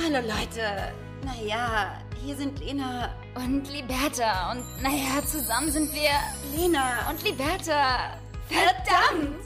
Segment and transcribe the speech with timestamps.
[0.00, 0.94] Hallo Leute.
[1.24, 4.52] Naja, hier sind Lena und Liberta.
[4.52, 6.10] Und naja, zusammen sind wir
[6.56, 8.16] Lena und Liberta.
[8.46, 9.44] Verdammt!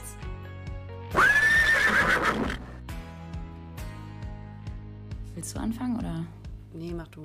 [5.33, 6.23] Willst du anfangen oder?
[6.71, 7.23] Nee, mach du.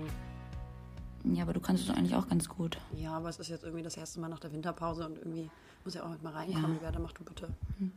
[1.25, 2.79] Ja, aber du kannst es eigentlich auch ganz gut.
[2.97, 5.51] Ja, aber es ist jetzt irgendwie das erste Mal nach der Winterpause und irgendwie
[5.85, 6.71] muss ja auch mal reinkommen.
[6.71, 6.75] Ja.
[6.75, 7.49] Liberta, mach du bitte.
[7.77, 7.93] Hm.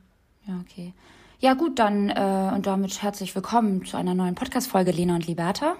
[0.46, 0.94] Ja, okay.
[1.44, 5.76] Ja, gut, dann äh, und damit herzlich willkommen zu einer neuen Podcast-Folge Lena und Liberta.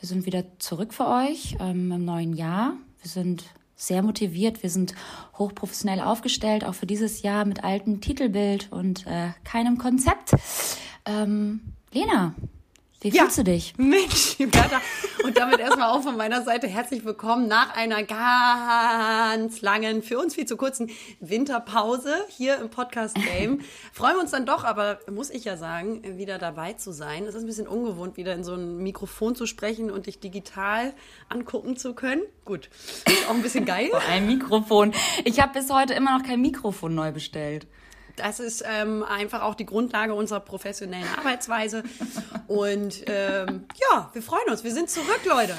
[0.00, 2.72] Wir sind wieder zurück für euch ähm, im neuen Jahr.
[3.02, 3.44] Wir sind
[3.76, 4.94] sehr motiviert, wir sind
[5.36, 10.30] hochprofessionell aufgestellt, auch für dieses Jahr mit altem Titelbild und äh, keinem Konzept.
[11.04, 12.34] Ähm, Lena,
[13.00, 13.74] wie ja, fühlst du dich?
[13.76, 14.80] Mensch, Bertha.
[15.22, 20.34] Und damit erstmal auch von meiner Seite herzlich willkommen nach einer ganz langen, für uns
[20.34, 23.60] viel zu kurzen Winterpause hier im Podcast Game.
[23.92, 27.24] Freuen wir uns dann doch, aber muss ich ja sagen, wieder dabei zu sein.
[27.24, 30.92] Es ist ein bisschen ungewohnt, wieder in so ein Mikrofon zu sprechen und dich digital
[31.28, 32.22] angucken zu können.
[32.44, 32.68] Gut,
[33.06, 33.90] ist auch ein bisschen geil.
[34.10, 34.92] ein Mikrofon.
[35.24, 37.68] Ich habe bis heute immer noch kein Mikrofon neu bestellt.
[38.18, 41.82] Das ist ähm, einfach auch die Grundlage unserer professionellen Arbeitsweise.
[42.46, 44.64] Und ähm, ja, wir freuen uns.
[44.64, 45.54] Wir sind zurück, Leute.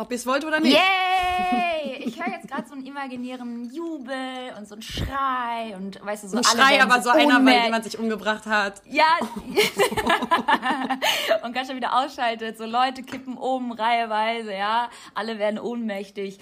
[0.00, 0.72] Ob ihr es wollt oder nicht.
[0.72, 2.04] Yay!
[2.06, 6.28] Ich höre jetzt gerade so einen imaginären Jubel und so einen Schrei und weißt du,
[6.28, 8.80] so Ein Schrei, aber so einer, weil jemand sich umgebracht hat.
[8.86, 9.18] Ja.
[11.44, 12.56] und ganz schon wieder ausschaltet.
[12.56, 14.88] So Leute kippen um, reiheweise, ja.
[15.14, 16.38] Alle werden ohnmächtig.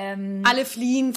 [0.00, 1.12] Ähm, Alle fliehen,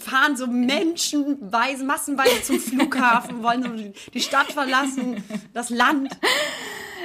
[0.00, 6.16] fahren so menschenweise, massenweise zum Flughafen, wollen so die Stadt verlassen, das Land.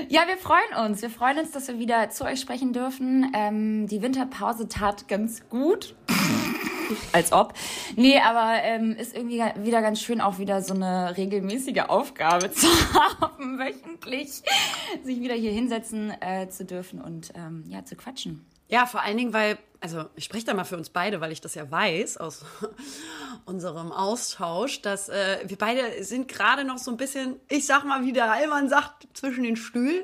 [0.09, 1.01] Ja, wir freuen uns.
[1.01, 3.31] Wir freuen uns, dass wir wieder zu euch sprechen dürfen.
[3.33, 5.95] Ähm, die Winterpause tat ganz gut.
[7.13, 7.53] Als ob.
[7.95, 12.67] Nee, aber ähm, ist irgendwie wieder ganz schön, auch wieder so eine regelmäßige Aufgabe zu
[12.93, 14.43] haben, wöchentlich
[15.03, 18.45] sich wieder hier hinsetzen äh, zu dürfen und ähm, ja, zu quatschen.
[18.67, 21.41] Ja, vor allen Dingen, weil, also ich spreche da mal für uns beide, weil ich
[21.41, 22.45] das ja weiß aus
[23.45, 28.05] unserem Austausch, dass äh, wir beide sind gerade noch so ein bisschen, ich sag mal,
[28.05, 30.03] wie der Allmann sagt, zwischen den Stühlen.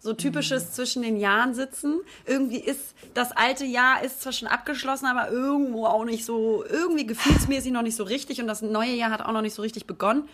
[0.00, 0.72] So typisches mhm.
[0.72, 2.00] zwischen den Jahren sitzen.
[2.26, 7.06] Irgendwie ist das alte Jahr ist zwar schon abgeschlossen, aber irgendwo auch nicht so, irgendwie
[7.06, 9.86] gefühlsmäßig noch nicht so richtig und das neue Jahr hat auch noch nicht so richtig
[9.86, 10.28] begonnen.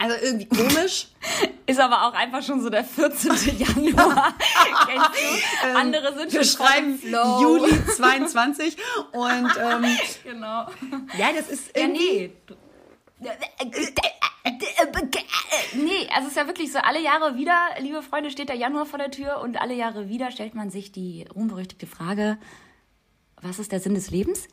[0.00, 1.08] Also irgendwie komisch.
[1.66, 3.32] Ist aber auch einfach schon so der 14.
[3.58, 4.34] Januar.
[4.86, 5.68] Kennst du?
[5.68, 8.78] Ähm, Andere sind Wir schreiben Juli 22
[9.12, 10.66] und ähm, genau.
[11.18, 12.32] Ja, das ist irgendwie.
[13.20, 13.90] Ja, nee.
[15.74, 18.86] Nee, also es ist ja wirklich so, alle Jahre wieder, liebe Freunde, steht der Januar
[18.86, 22.38] vor der Tür und alle Jahre wieder stellt man sich die ruhmberüchtigte Frage,
[23.42, 24.48] was ist der Sinn des Lebens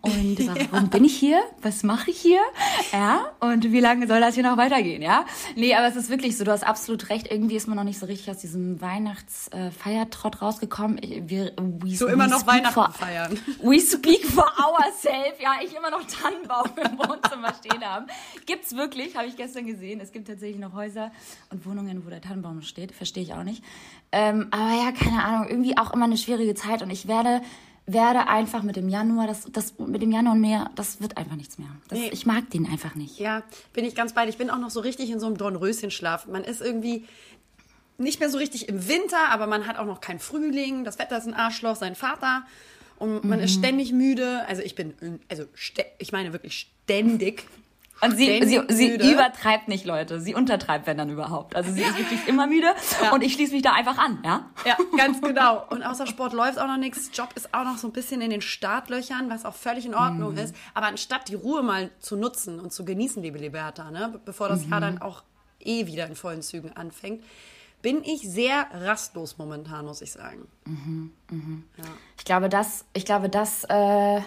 [0.00, 0.80] und warum ja.
[0.90, 2.40] bin ich hier, was mache ich hier,
[2.92, 5.24] ja, und wie lange soll das hier noch weitergehen, ja?
[5.56, 7.98] Nee, aber es ist wirklich so, du hast absolut recht, irgendwie ist man noch nicht
[7.98, 11.00] so richtig aus diesem Weihnachtsfeiertrott rausgekommen.
[11.28, 13.38] Wir, we, so immer noch Weihnachten for, feiern.
[13.62, 18.06] We speak for ourselves, ja, ich immer noch Tannenbaum im Wohnzimmer stehen haben.
[18.46, 21.12] Gibt's wirklich, habe ich gestern gesehen, es gibt tatsächlich noch Häuser
[21.50, 23.62] und Wohnungen, wo der Tannenbaum steht, verstehe ich auch nicht.
[24.12, 27.40] Ähm, aber ja, keine Ahnung, irgendwie auch immer eine schwierige Zeit und ich werde
[27.86, 31.36] werde einfach mit dem Januar, das, das mit dem Januar und mehr, das wird einfach
[31.36, 31.68] nichts mehr.
[31.88, 32.10] Das, nee.
[32.12, 33.18] Ich mag den einfach nicht.
[33.18, 34.30] Ja, bin ich ganz bei dir.
[34.30, 36.26] Ich bin auch noch so richtig in so einem Dornröschenschlaf.
[36.26, 37.04] Man ist irgendwie
[37.98, 40.84] nicht mehr so richtig im Winter, aber man hat auch noch keinen Frühling.
[40.84, 42.44] Das Wetter ist ein Arschloch, sein Vater.
[42.96, 43.44] Und man mhm.
[43.44, 44.44] ist ständig müde.
[44.48, 44.94] Also ich bin,
[45.28, 45.44] also
[45.98, 47.44] ich meine wirklich ständig
[48.04, 50.20] und sie, sie, sie übertreibt nicht, Leute.
[50.20, 51.56] Sie untertreibt, wenn dann überhaupt.
[51.56, 52.68] Also sie ist wirklich immer müde
[53.02, 53.12] ja.
[53.12, 54.50] und ich schließe mich da einfach an, ja?
[54.64, 55.64] Ja, ganz genau.
[55.70, 57.10] Und außer Sport läuft auch noch nichts.
[57.12, 60.32] Job ist auch noch so ein bisschen in den Startlöchern, was auch völlig in Ordnung
[60.32, 60.38] mhm.
[60.38, 60.54] ist.
[60.74, 64.64] Aber anstatt die Ruhe mal zu nutzen und zu genießen, liebe Liberta, ne, bevor das
[64.64, 64.70] mhm.
[64.70, 65.22] Jahr dann auch
[65.60, 67.22] eh wieder in vollen Zügen anfängt,
[67.84, 70.48] bin ich sehr rastlos momentan, muss ich sagen.
[70.64, 71.62] Mhm, mh.
[71.76, 71.84] ja.
[72.18, 74.22] Ich glaube, das, ich glaube, das äh,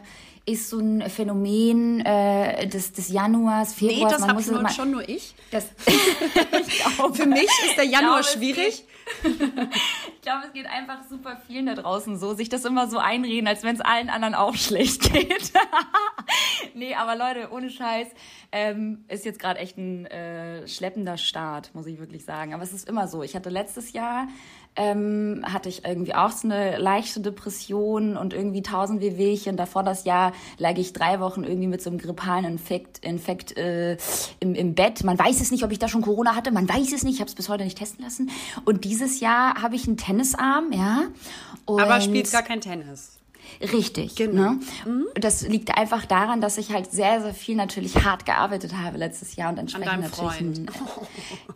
[0.47, 4.13] ist so ein Phänomen äh, des, des Januars, Februars.
[4.13, 5.35] Nee, das habe schon, schon nur ich.
[5.51, 8.85] Das, ich glaube, Für mich ist der Januar glaube, schwierig.
[9.23, 13.45] ich glaube, es geht einfach super vielen da draußen so, sich das immer so einreden,
[13.47, 15.51] als wenn es allen anderen auch schlecht geht.
[16.73, 18.07] nee, aber Leute, ohne Scheiß,
[18.53, 22.53] ähm, ist jetzt gerade echt ein äh, schleppender Start, muss ich wirklich sagen.
[22.53, 23.21] Aber es ist immer so.
[23.21, 24.27] Ich hatte letztes Jahr
[24.77, 29.57] ähm, hatte ich irgendwie auch so eine leichte Depression und irgendwie tausend Wehwehchen.
[29.57, 33.97] Davor das Jahr lag ich drei Wochen irgendwie mit so einem grippalen Infekt, Infekt äh,
[34.39, 35.03] im, im Bett.
[35.03, 36.51] Man weiß es nicht, ob ich da schon Corona hatte.
[36.51, 37.15] Man weiß es nicht.
[37.15, 38.29] Ich habe es bis heute nicht testen lassen.
[38.65, 41.03] Und dieses Jahr habe ich einen Tennisarm, ja.
[41.65, 43.17] Und Aber spielt gar kein Tennis.
[43.61, 44.15] Richtig.
[44.15, 44.51] Genau.
[44.51, 44.59] Ne?
[44.85, 45.07] Mhm.
[45.15, 49.35] Das liegt einfach daran, dass ich halt sehr, sehr viel natürlich hart gearbeitet habe letztes
[49.35, 50.71] Jahr und entsprechend natürlich ein,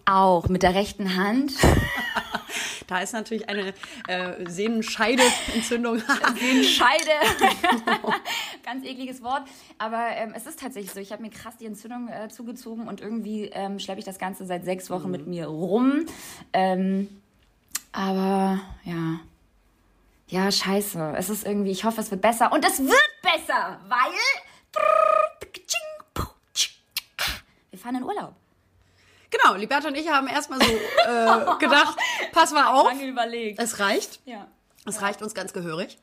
[0.05, 1.53] auch mit der rechten Hand.
[2.87, 3.73] Da ist natürlich eine
[4.07, 6.01] äh, Sehnenscheideentzündung.
[6.37, 7.11] Sehnenscheide.
[8.65, 9.43] Ganz ekliges Wort.
[9.77, 10.99] Aber ähm, es ist tatsächlich so.
[10.99, 14.45] Ich habe mir krass die Entzündung äh, zugezogen und irgendwie ähm, schleppe ich das Ganze
[14.45, 15.11] seit sechs Wochen mhm.
[15.11, 16.05] mit mir rum.
[16.53, 17.21] Ähm,
[17.91, 19.19] aber ja.
[20.27, 21.13] Ja, scheiße.
[21.17, 22.51] Es ist irgendwie, ich hoffe, es wird besser.
[22.53, 24.11] Und es wird besser, weil.
[27.69, 28.33] Wir fahren in Urlaub.
[29.31, 31.97] Genau, Liberta und ich haben erstmal so äh, gedacht,
[32.33, 32.87] pass mal auf.
[32.87, 33.59] Lange überlegt.
[33.59, 34.19] Es reicht.
[34.25, 34.47] Ja.
[34.85, 35.97] Es reicht uns ganz gehörig.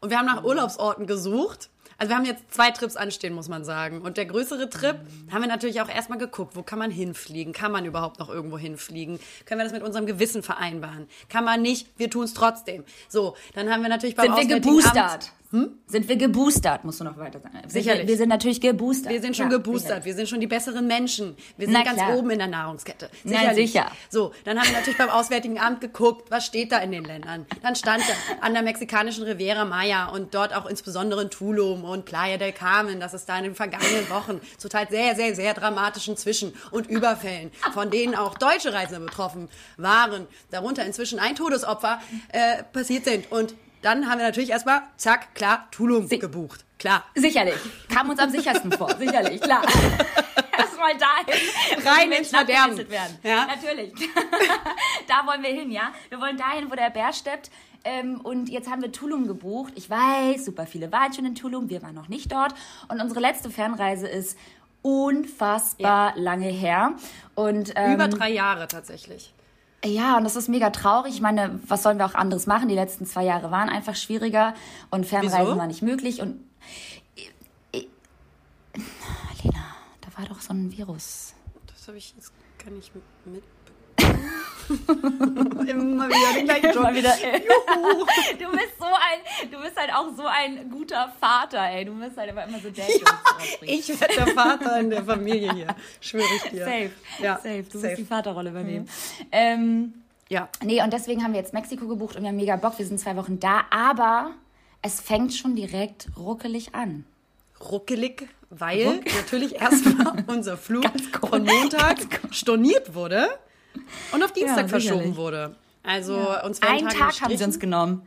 [0.00, 1.70] Und wir haben nach Urlaubsorten gesucht.
[1.96, 4.02] Also wir haben jetzt zwei Trips anstehen, muss man sagen.
[4.02, 4.96] Und der größere Trip
[5.30, 7.52] haben wir natürlich auch erstmal geguckt, wo kann man hinfliegen?
[7.52, 9.20] Kann man überhaupt noch irgendwo hinfliegen?
[9.46, 11.08] Können wir das mit unserem Gewissen vereinbaren?
[11.28, 11.88] Kann man nicht?
[11.96, 12.84] Wir tun es trotzdem.
[13.08, 14.96] So, dann haben wir natürlich beim Sind wir geboostert?
[14.96, 15.78] Amt, hm?
[15.86, 17.56] Sind wir geboostert, musst du noch weiter sagen.
[17.68, 18.02] Sicherlich.
[18.02, 19.12] Wir, wir sind natürlich geboostert.
[19.12, 19.82] Wir sind schon ja, geboostert.
[19.82, 20.04] Sicherlich.
[20.04, 21.36] Wir sind schon die besseren Menschen.
[21.56, 22.16] Wir sind Na, ganz klar.
[22.16, 23.08] oben in der Nahrungskette.
[23.22, 23.46] Sicherlich.
[23.46, 23.92] Na, sicher.
[24.10, 27.46] So, dann haben wir natürlich beim Auswärtigen Amt geguckt, was steht da in den Ländern.
[27.62, 32.04] Dann stand da an der mexikanischen Riviera Maya und dort auch insbesondere in Tulum und
[32.04, 35.54] Playa del Carmen, dass es da in den vergangenen Wochen zu teils sehr, sehr, sehr
[35.54, 42.00] dramatischen Zwischen- und Überfällen, von denen auch deutsche Reisende betroffen waren, darunter inzwischen ein Todesopfer,
[42.32, 43.30] äh, passiert sind.
[43.30, 43.54] Und
[43.84, 46.64] dann haben wir natürlich erstmal, zack, klar, Tulum si gebucht.
[46.78, 47.04] Klar.
[47.14, 47.54] Sicherlich.
[47.92, 48.94] Kam uns am sichersten vor.
[48.98, 49.62] Sicherlich, klar.
[50.58, 51.86] Erstmal dahin.
[51.86, 52.78] Rein ins Verderben.
[52.88, 53.18] Werden.
[53.22, 53.46] Ja?
[53.46, 53.92] Natürlich.
[55.08, 55.92] da wollen wir hin, ja.
[56.08, 57.50] Wir wollen dahin, wo der Bär steppt.
[57.84, 59.74] Ähm, und jetzt haben wir Tulum gebucht.
[59.76, 61.68] Ich weiß, super viele waren schon in Tulum.
[61.68, 62.54] Wir waren noch nicht dort.
[62.88, 64.38] Und unsere letzte Fernreise ist
[64.80, 66.22] unfassbar ja.
[66.22, 66.94] lange her.
[67.34, 69.34] Und, ähm, Über drei Jahre tatsächlich.
[69.84, 71.14] Ja, und das ist mega traurig.
[71.14, 72.68] Ich meine, was sollen wir auch anderes machen?
[72.68, 74.54] Die letzten zwei Jahre waren einfach schwieriger
[74.90, 75.58] und Fernreisen Wieso?
[75.58, 76.22] war nicht möglich.
[76.22, 76.40] Und
[79.42, 79.64] Lena,
[80.00, 81.34] da war doch so ein Virus.
[81.66, 82.32] Das habe ich jetzt
[82.62, 82.92] gar nicht
[83.26, 83.42] mit
[85.68, 86.76] Immer wieder den gleichen Job.
[86.76, 88.06] Immer wieder, Juhu.
[88.38, 91.84] Du bist so ein, du bist halt auch so ein guter Vater, ey.
[91.84, 95.52] Du bist halt aber immer so der ja, Ich werde der Vater in der Familie
[95.52, 96.64] hier, schwöre ich dir.
[96.64, 96.90] Safe,
[97.20, 97.62] ja, safe.
[97.64, 97.88] Du safe.
[97.88, 98.84] musst die Vaterrolle übernehmen.
[98.84, 99.26] Mhm.
[99.32, 99.94] Ähm,
[100.28, 100.48] ja.
[100.62, 102.78] Nee, und deswegen haben wir jetzt Mexiko gebucht und wir haben mega Bock.
[102.78, 104.32] Wir sind zwei Wochen da, aber
[104.82, 107.04] es fängt schon direkt ruckelig an.
[107.60, 110.84] Ruckelig, weil Ruck natürlich erstmal unser Flug
[111.28, 111.98] von Montag
[112.30, 113.28] storniert wurde
[114.12, 115.56] und auf Dienstag ja, verschoben wurde.
[115.82, 116.44] Also ja.
[116.44, 117.24] uns Einen Tag gestrichen.
[117.24, 118.02] haben sie uns genommen.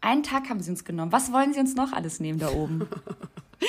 [0.00, 1.12] Einen Tag haben sie uns genommen.
[1.12, 2.86] Was wollen sie uns noch alles nehmen da oben?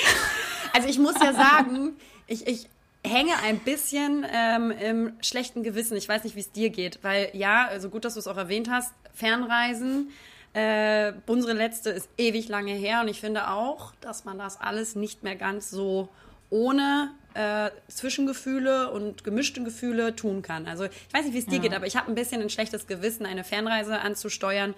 [0.74, 1.92] also ich muss ja sagen,
[2.26, 2.68] ich, ich
[3.06, 5.96] hänge ein bisschen ähm, im schlechten Gewissen.
[5.96, 8.36] Ich weiß nicht, wie es dir geht, weil ja, also gut, dass du es auch
[8.36, 10.10] erwähnt hast, Fernreisen.
[10.52, 14.96] Äh, unsere letzte ist ewig lange her und ich finde auch, dass man das alles
[14.96, 16.08] nicht mehr ganz so
[16.50, 20.66] ohne äh, Zwischengefühle und gemischte Gefühle tun kann.
[20.66, 21.62] Also ich weiß nicht, wie es dir ja.
[21.62, 24.74] geht, aber ich habe ein bisschen ein schlechtes Gewissen, eine Fernreise anzusteuern.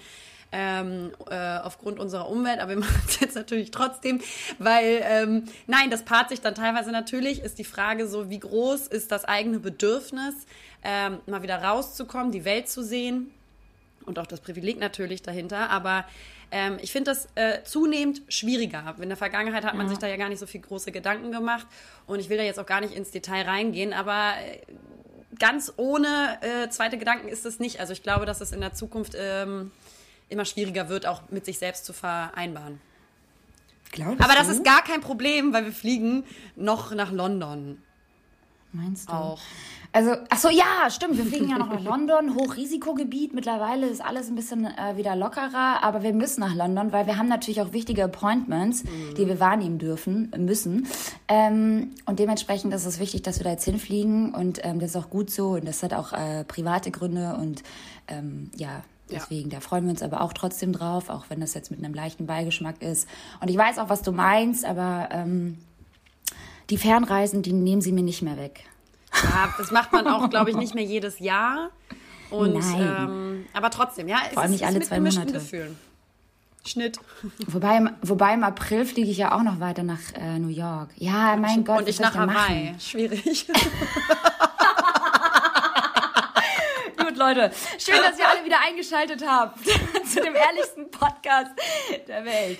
[0.51, 4.23] Ähm, äh, aufgrund unserer Umwelt, aber wir machen es jetzt natürlich trotzdem,
[4.59, 8.87] weil ähm, nein, das paart sich dann teilweise natürlich, ist die Frage so, wie groß
[8.87, 10.35] ist das eigene Bedürfnis,
[10.83, 13.31] ähm, mal wieder rauszukommen, die Welt zu sehen
[14.07, 16.07] und auch das Privileg natürlich dahinter, aber
[16.51, 18.95] ähm, ich finde das äh, zunehmend schwieriger.
[19.01, 19.91] In der Vergangenheit hat man ja.
[19.91, 21.67] sich da ja gar nicht so viel große Gedanken gemacht
[22.07, 24.61] und ich will da jetzt auch gar nicht ins Detail reingehen, aber äh,
[25.39, 27.81] ganz ohne äh, zweite Gedanken ist es nicht.
[27.81, 29.71] Also ich glaube, dass es in der Zukunft ähm,
[30.29, 32.81] immer schwieriger wird, auch mit sich selbst zu vereinbaren.
[33.91, 36.25] Glaubst Aber das ist gar kein Problem, weil wir fliegen
[36.57, 37.83] noch nach London.
[38.73, 39.13] Meinst du?
[39.13, 39.41] Auch.
[39.93, 41.17] Also, ach so, ja, stimmt.
[41.17, 43.33] Wir fliegen ja noch nach London, Hochrisikogebiet.
[43.35, 47.17] Mittlerweile ist alles ein bisschen äh, wieder lockerer, aber wir müssen nach London, weil wir
[47.17, 49.15] haben natürlich auch wichtige Appointments, mhm.
[49.17, 50.87] die wir wahrnehmen dürfen, müssen.
[51.27, 54.97] Ähm, und dementsprechend ist es wichtig, dass wir da jetzt hinfliegen und ähm, das ist
[54.97, 57.63] auch gut so und das hat auch äh, private Gründe und
[58.09, 59.57] ähm, ja, Deswegen, ja.
[59.57, 62.27] da freuen wir uns aber auch trotzdem drauf, auch wenn das jetzt mit einem leichten
[62.27, 63.09] Beigeschmack ist.
[63.41, 65.57] Und ich weiß auch, was du meinst, aber ähm,
[66.69, 68.65] die Fernreisen, die nehmen sie mir nicht mehr weg.
[69.15, 71.71] Ja, das macht man auch, glaube ich, nicht mehr jedes Jahr.
[72.31, 73.09] Und, Nein.
[73.09, 75.33] Ähm, aber trotzdem, ja, Vor allem nicht alle zwei Monate.
[75.33, 75.79] Gefühlen.
[76.67, 76.99] Schnitt.
[77.47, 80.91] Wobei, wobei im April fliege ich ja auch noch weiter nach äh, New York.
[80.97, 81.79] Ja, mein Gott.
[81.81, 82.75] Und ich nach Hawaii.
[82.79, 83.47] Schwierig.
[87.19, 87.51] Leute.
[87.79, 89.59] Schön, dass ihr alle wieder eingeschaltet habt
[90.07, 91.51] zu dem ehrlichsten Podcast
[92.07, 92.59] der Welt.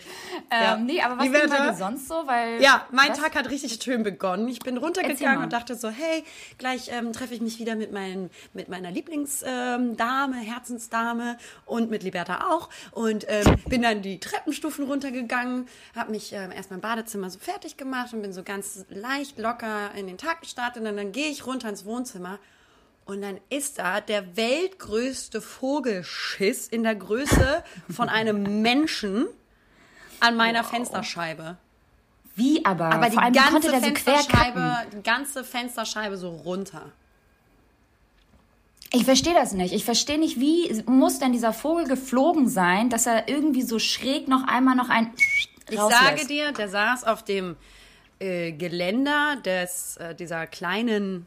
[0.51, 0.77] Ähm, ja.
[0.77, 2.27] Nee, aber was ging bei dir sonst so?
[2.27, 3.21] Weil, ja, mein was?
[3.21, 4.49] Tag hat richtig schön begonnen.
[4.49, 6.25] Ich bin runtergegangen und dachte so, hey,
[6.59, 12.03] gleich ähm, treffe ich mich wieder mit, mein, mit meiner Lieblingsdame, ähm, Herzensdame und mit
[12.03, 12.69] Liberta auch.
[12.91, 17.77] Und ähm, bin dann die Treppenstufen runtergegangen, habe mich ähm, erstmal im Badezimmer so fertig
[17.77, 20.79] gemacht und bin so ganz leicht locker in den Tag gestartet.
[20.81, 22.41] Und dann, dann gehe ich runter ins Wohnzimmer
[23.09, 29.27] Und dann ist da der weltgrößte Vogelschiss in der Größe von einem Menschen
[30.21, 30.69] an meiner wow.
[30.69, 31.57] Fensterscheibe.
[32.37, 32.93] Wie aber?
[32.93, 36.93] Aber die ganze Fensterscheibe, die ganze Fensterscheibe so runter.
[38.93, 39.73] Ich verstehe das nicht.
[39.73, 44.29] Ich verstehe nicht, wie muss denn dieser Vogel geflogen sein, dass er irgendwie so schräg
[44.29, 45.15] noch einmal noch ein.
[45.71, 47.57] Ich sage dir, der saß auf dem
[48.19, 51.27] äh, Geländer des, äh, dieser kleinen,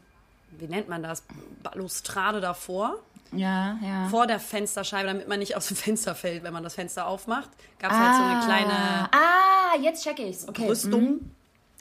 [0.58, 1.24] wie nennt man das,
[1.62, 2.96] Balustrade davor.
[3.32, 4.08] Ja, ja.
[4.08, 7.48] Vor der Fensterscheibe, damit man nicht aus dem Fenster fällt, wenn man das Fenster aufmacht.
[7.78, 8.44] Gab es ah, halt so eine ah.
[8.44, 9.10] kleine.
[9.12, 10.46] Ah, jetzt check ich's.
[10.46, 10.68] Okay.
[10.68, 11.02] Rüstung.
[11.02, 11.30] Mhm.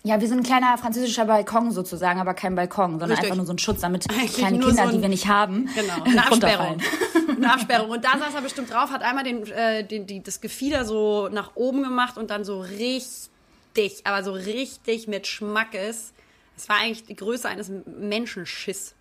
[0.03, 3.25] Ja, wir sind ein kleiner französischer Balkon sozusagen, aber kein Balkon, sondern Richtig.
[3.25, 5.69] einfach nur so ein Schutz, damit Eigentlich kleine Kinder, so ein, die wir nicht haben,
[5.75, 6.77] genau, eine Absperrung.
[7.35, 7.91] eine Absperrung.
[7.91, 11.29] Und da saß er bestimmt drauf, hat einmal den, äh, den, die, das Gefieder so
[11.29, 16.13] nach oben gemacht und dann so richtig, aber so richtig mit Schmackes.
[16.61, 18.93] Es war eigentlich die Größe eines Menschenschiss.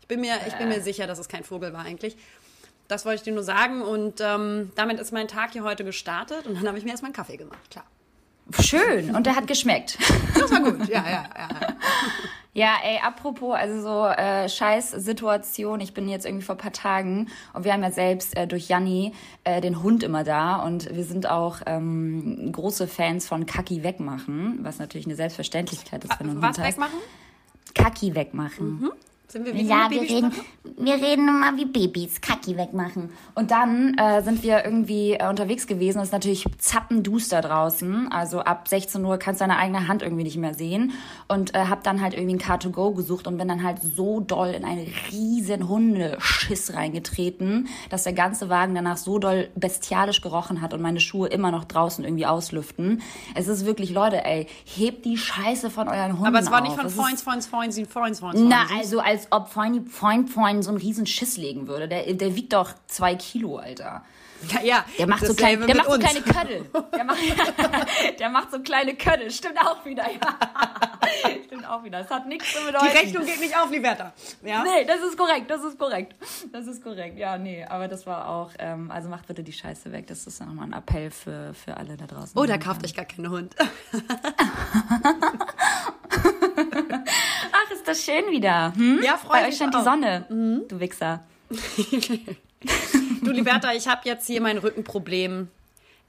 [0.00, 0.48] Ich bin mir, äh.
[0.48, 2.16] ich bin mir sicher, dass es kein Vogel war eigentlich.
[2.88, 6.46] Das wollte ich dir nur sagen und ähm, damit ist mein Tag hier heute gestartet
[6.46, 7.84] und dann habe ich mir erstmal einen Kaffee gemacht, klar.
[8.60, 9.14] Schön.
[9.14, 9.98] Und der hat geschmeckt.
[10.34, 11.48] Das war gut, ja, ja, ja.
[12.52, 15.80] Ja, ey, apropos, also so äh, Scheiß-Situation.
[15.80, 18.68] Ich bin jetzt irgendwie vor ein paar Tagen und wir haben ja selbst äh, durch
[18.68, 19.12] Janni
[19.44, 24.60] äh, den Hund immer da und wir sind auch ähm, große Fans von Kaki wegmachen,
[24.62, 26.66] was natürlich eine Selbstverständlichkeit ist, wenn du einen was Hund hast.
[26.66, 26.98] wegmachen?
[27.74, 28.80] Kaki wegmachen.
[28.80, 28.92] Mhm.
[29.28, 30.32] Sind wir wie ja, wir reden,
[30.78, 33.10] wir reden immer wie Babys, Kacki wegmachen.
[33.34, 35.98] Und dann äh, sind wir irgendwie äh, unterwegs gewesen.
[35.98, 38.12] Es ist natürlich zappenduster draußen.
[38.12, 40.92] Also ab 16 Uhr kannst du deine eigene Hand irgendwie nicht mehr sehen.
[41.26, 44.50] Und äh, hab dann halt irgendwie ein Car2Go gesucht und bin dann halt so doll
[44.50, 50.72] in einen riesen Hundeschiss reingetreten, dass der ganze Wagen danach so doll bestialisch gerochen hat
[50.72, 53.02] und meine Schuhe immer noch draußen irgendwie auslüften.
[53.34, 56.76] Es ist wirklich, Leute, ey, hebt die Scheiße von euren Hunden Aber es war nicht
[56.76, 60.70] von Freunds, Freunds, Freunds, Freunds, Freunds, Na, also als als ob Freund, Freund, Freund so
[60.70, 61.88] einen riesen Schiss legen würde.
[61.88, 64.04] Der, der wiegt doch zwei Kilo, Alter.
[64.52, 66.66] Ja, ja der macht, so, klein, der macht so kleine Ködel.
[66.94, 67.18] Der macht,
[68.20, 69.30] der macht so kleine Ködel.
[69.30, 70.20] Stimmt auch wieder, ja.
[71.46, 72.00] Stimmt auch wieder.
[72.00, 72.84] Das hat nichts zu bedeuten.
[72.92, 74.12] Die Rechnung geht nicht auf, Liberta.
[74.44, 74.62] Ja?
[74.62, 76.14] Nee, das ist korrekt, das ist korrekt.
[76.52, 77.18] Das ist korrekt.
[77.18, 80.06] Ja, nee, aber das war auch, ähm, also macht bitte die Scheiße weg.
[80.08, 82.38] Das ist nochmal ein Appell für, für alle da draußen.
[82.38, 83.56] Oh, da kauft euch gar keinen Hund.
[87.76, 88.72] Ist das schön wieder.
[88.74, 89.02] Hm?
[89.02, 90.66] Ja, freut Bei euch scheint die Sonne, mhm.
[90.66, 91.22] du Wichser.
[93.22, 95.48] du, Liberta, ich habe jetzt hier mein Rückenproblem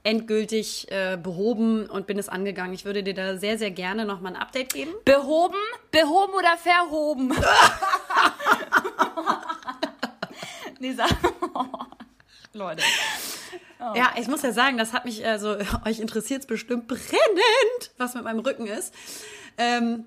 [0.02, 2.72] endgültig äh, behoben und bin es angegangen.
[2.72, 4.92] Ich würde dir da sehr, sehr gerne noch mal ein Update geben.
[5.04, 5.58] Behoben?
[5.90, 7.34] Behoben oder verhoben?
[10.96, 11.10] sag.
[12.54, 12.82] Leute.
[13.78, 17.92] Oh, ja, ich muss ja sagen, das hat mich, also euch interessiert es bestimmt brennend,
[17.98, 18.94] was mit meinem Rücken ist.
[19.58, 20.06] Ähm,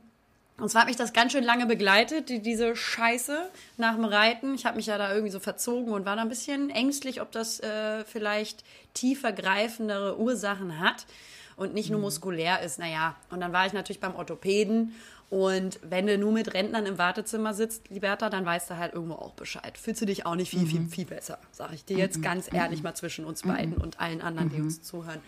[0.61, 4.53] und zwar hat mich das ganz schön lange begleitet, die, diese Scheiße nach dem Reiten.
[4.53, 7.31] Ich habe mich ja da irgendwie so verzogen und war da ein bisschen ängstlich, ob
[7.31, 8.63] das äh, vielleicht
[8.93, 11.07] tiefer greifendere Ursachen hat
[11.55, 12.05] und nicht nur mhm.
[12.05, 12.77] muskulär ist.
[12.77, 14.93] Naja, und dann war ich natürlich beim Orthopäden.
[15.31, 19.15] Und wenn du nur mit Rentnern im Wartezimmer sitzt, Liberta, dann weißt du halt irgendwo
[19.15, 19.79] auch Bescheid.
[19.79, 20.89] Fühlst du dich auch nicht viel, viel, mhm.
[20.89, 22.21] viel besser, sage ich dir jetzt mhm.
[22.21, 25.21] ganz ehrlich mal zwischen uns beiden und allen anderen, die uns zuhören.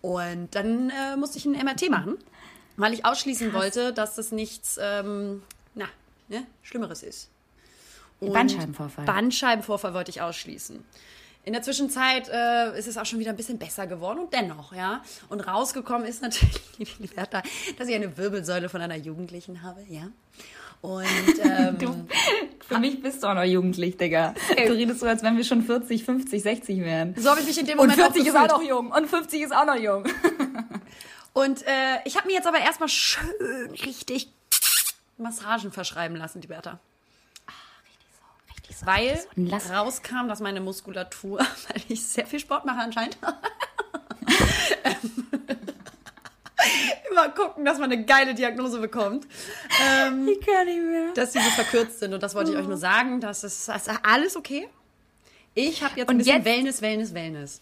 [0.00, 2.18] Und dann äh, musste ich ein MRT machen
[2.76, 3.60] weil ich ausschließen Krass.
[3.60, 5.42] wollte, dass das nichts, ähm,
[5.74, 5.86] na,
[6.28, 7.30] ne, Schlimmeres ist.
[8.20, 9.04] Und Bandscheibenvorfall.
[9.04, 10.84] Bandscheibenvorfall wollte ich ausschließen.
[11.46, 14.72] In der Zwischenzeit äh, ist es auch schon wieder ein bisschen besser geworden und dennoch,
[14.72, 15.02] ja.
[15.28, 16.60] Und rausgekommen ist natürlich,
[16.98, 17.42] Liberta,
[17.76, 20.08] dass ich eine Wirbelsäule von einer Jugendlichen habe, ja.
[20.80, 21.04] Und
[21.42, 22.06] ähm, du,
[22.66, 24.34] für mich bist du auch noch jugendlich, Digga.
[24.54, 27.14] Du redest so, als wenn wir schon 40, 50, 60 wären.
[27.16, 28.90] So habe ich mich in dem Moment Und 40 auch ist auch noch jung.
[28.90, 30.04] Und 50 ist auch noch jung.
[31.34, 34.28] Und äh, ich habe mir jetzt aber erstmal schön richtig
[35.18, 36.78] Massagen verschreiben lassen, die Bertha.
[37.46, 37.52] Ah,
[37.84, 38.22] richtig so,
[38.54, 38.86] richtig so.
[38.86, 39.72] Weil so.
[39.72, 43.18] rauskam, dass meine Muskulatur, weil ich sehr viel Sport mache anscheinend,
[47.10, 49.26] immer gucken, dass man eine geile Diagnose bekommt.
[49.84, 51.12] Ähm, ich kann nicht mehr.
[51.14, 52.14] Dass sie so verkürzt sind.
[52.14, 53.20] Und das wollte ich euch nur sagen.
[53.20, 54.68] Das ist, das ist alles okay.
[55.54, 57.60] Ich habe jetzt ein bisschen jetzt, Wellness, Wellness, Wellness.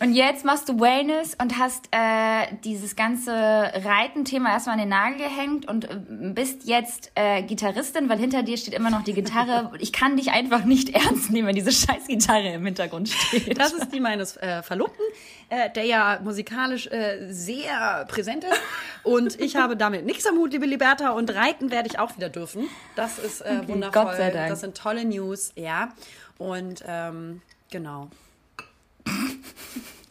[0.00, 5.18] Und jetzt machst du Wellness und hast äh, dieses ganze Reitenthema erstmal an den Nagel
[5.18, 9.72] gehängt und äh, bist jetzt äh, Gitarristin, weil hinter dir steht immer noch die Gitarre.
[9.84, 13.58] Ich kann dich einfach nicht ernst nehmen, wenn diese scheiß Gitarre im Hintergrund steht.
[13.58, 15.04] Das ist die meines äh, Verlobten,
[15.48, 18.60] äh, der ja musikalisch äh, sehr präsent ist.
[19.02, 21.10] Und ich habe damit nichts am Hut, liebe Liberta.
[21.10, 22.68] Und reiten werde ich auch wieder dürfen.
[22.96, 24.04] Das ist äh, okay, wundervoll.
[24.04, 24.48] Gott sei Dank.
[24.48, 25.92] Das sind tolle News, ja.
[26.38, 28.10] Und ähm, genau.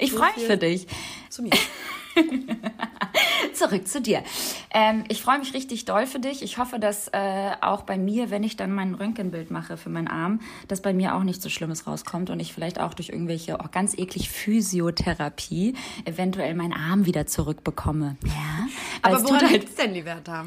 [0.03, 0.87] Ich freue mich für dich.
[1.29, 1.51] Zu mir.
[1.51, 1.59] Zu
[3.53, 4.23] zurück zu dir.
[4.73, 6.41] Ähm, ich freue mich richtig doll für dich.
[6.43, 10.07] Ich hoffe, dass äh, auch bei mir, wenn ich dann mein Röntgenbild mache für meinen
[10.07, 13.59] Arm, dass bei mir auch nichts so Schlimmes rauskommt und ich vielleicht auch durch irgendwelche
[13.59, 18.17] auch ganz eklig Physiotherapie eventuell meinen Arm wieder zurückbekomme.
[18.25, 18.67] Ja.
[19.01, 20.45] Aber woran halt, liegt's denn, Liberta?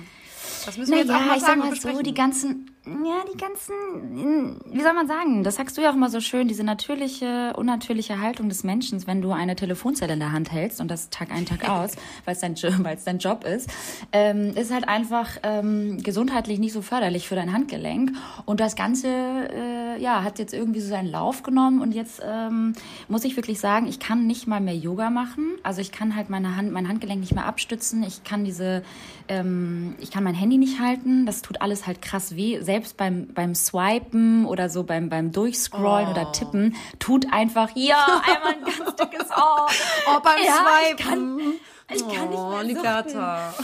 [0.64, 4.60] Das müssen wir jetzt auch mal ich sag mal so, die ganzen, ja, die ganzen,
[4.72, 8.20] wie soll man sagen, das sagst du ja auch immer so schön, diese natürliche, unnatürliche
[8.20, 11.46] Haltung des Menschen, wenn du eine Telefonzelle in der Hand hältst und das Tag ein,
[11.46, 13.68] Tag aus, weil es dein, weil's dein Job ist,
[14.12, 18.12] ähm, ist halt einfach ähm, gesundheitlich nicht so förderlich für dein Handgelenk.
[18.44, 22.74] Und das Ganze, äh, ja, hat jetzt irgendwie so seinen Lauf genommen und jetzt ähm,
[23.08, 25.56] muss ich wirklich sagen, ich kann nicht mal mehr Yoga machen.
[25.64, 28.04] Also ich kann halt meine Hand, mein Handgelenk nicht mehr abstützen.
[28.04, 28.84] Ich kann diese,
[29.26, 31.26] ähm, ich kann mein Handy nicht halten.
[31.26, 32.60] Das tut alles halt krass weh.
[32.60, 36.10] Selbst selbst beim, beim Swipen oder so beim, beim Durchscrollen oh.
[36.10, 39.66] oder Tippen, tut einfach, ja, einmal ein ganz dickes Oh.
[40.08, 40.98] Oh, beim ja, Swipen.
[40.98, 43.54] Ich kann, ich kann oh, nicht mehr.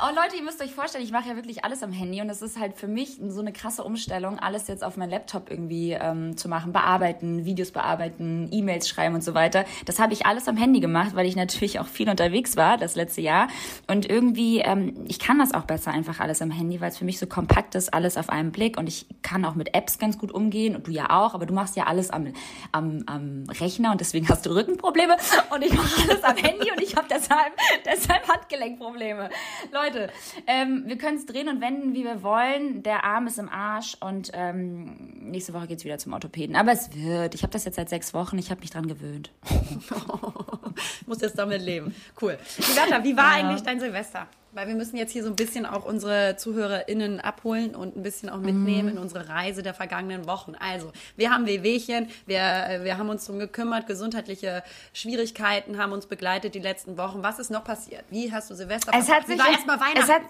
[0.00, 2.40] Oh Leute, ihr müsst euch vorstellen, ich mache ja wirklich alles am Handy und es
[2.40, 6.36] ist halt für mich so eine krasse Umstellung, alles jetzt auf meinen Laptop irgendwie ähm,
[6.36, 9.64] zu machen, bearbeiten, Videos bearbeiten, E-Mails schreiben und so weiter.
[9.86, 12.94] Das habe ich alles am Handy gemacht, weil ich natürlich auch viel unterwegs war das
[12.94, 13.48] letzte Jahr
[13.88, 17.04] und irgendwie ähm, ich kann das auch besser einfach alles am Handy, weil es für
[17.04, 20.16] mich so kompakt ist, alles auf einen Blick und ich kann auch mit Apps ganz
[20.16, 22.32] gut umgehen und du ja auch, aber du machst ja alles am
[22.70, 25.16] am, am Rechner und deswegen hast du Rückenprobleme
[25.50, 27.52] und ich mache alles am Handy und ich habe deshalb
[27.84, 29.28] deshalb Handgelenkprobleme.
[29.72, 30.12] Leute Leute,
[30.46, 32.82] ähm, wir können es drehen und wenden, wie wir wollen.
[32.82, 36.56] Der Arm ist im Arsch und ähm, nächste Woche geht es wieder zum Orthopäden.
[36.56, 37.34] Aber es wird.
[37.34, 38.38] Ich habe das jetzt seit sechs Wochen.
[38.38, 39.32] Ich habe mich dran gewöhnt.
[41.00, 41.94] ich muss jetzt damit leben.
[42.20, 42.38] Cool.
[42.68, 43.44] Ligata, wie war ja.
[43.44, 44.26] eigentlich dein Silvester?
[44.52, 48.30] Weil wir müssen jetzt hier so ein bisschen auch unsere ZuhörerInnen abholen und ein bisschen
[48.30, 48.96] auch mitnehmen mhm.
[48.96, 50.54] in unsere Reise der vergangenen Wochen.
[50.58, 54.62] Also, wir haben Wehwehchen, wir, äh, wir haben uns darum gekümmert, gesundheitliche
[54.94, 57.22] Schwierigkeiten haben uns begleitet die letzten Wochen.
[57.22, 58.04] Was ist noch passiert?
[58.10, 59.98] Wie hast du Silvester es hat sich, erstmal Weihnachten?
[59.98, 60.22] Es hat,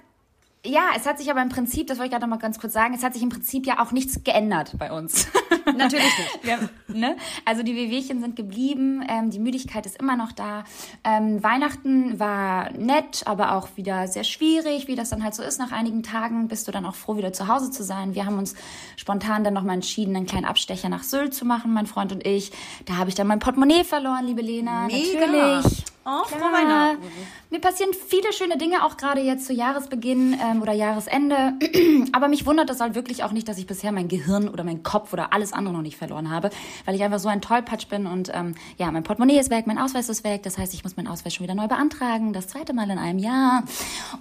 [0.68, 2.72] ja, es hat sich aber im Prinzip, das wollte ich gerade noch mal ganz kurz
[2.72, 5.28] sagen, es hat sich im Prinzip ja auch nichts geändert bei uns.
[5.76, 6.40] Natürlich nicht.
[6.42, 7.16] Wir, ne?
[7.44, 10.64] Also die Wehwehchen sind geblieben, ähm, die Müdigkeit ist immer noch da.
[11.04, 15.59] Ähm, Weihnachten war nett, aber auch wieder sehr schwierig, wie das dann halt so ist.
[15.59, 18.14] Nach einigen Tagen bist du dann auch froh, wieder zu Hause zu sein.
[18.14, 18.54] Wir haben uns
[18.96, 22.52] spontan dann nochmal entschieden, einen kleinen Abstecher nach Sylt zu machen, mein Freund und ich.
[22.85, 24.87] Da habe ich dann mein Portemonnaie verloren, liebe Lena.
[24.87, 25.26] Mega.
[25.26, 25.85] Natürlich.
[26.11, 27.03] Oh, frohe Weihnachten.
[27.51, 31.53] Mir passieren viele schöne Dinge, auch gerade jetzt zu Jahresbeginn ähm, oder Jahresende.
[32.12, 34.83] Aber mich wundert es halt wirklich auch nicht, dass ich bisher mein Gehirn oder mein
[34.83, 36.49] Kopf oder alles andere noch nicht verloren habe,
[36.87, 39.79] weil ich einfach so ein Tollpatsch bin und ähm, ja, mein Portemonnaie ist weg, mein
[39.79, 40.44] Ausweis ist weg.
[40.44, 43.18] Das heißt, ich muss meinen Ausweis schon wieder neu beantragen, das zweite Mal in einem
[43.18, 43.64] Jahr.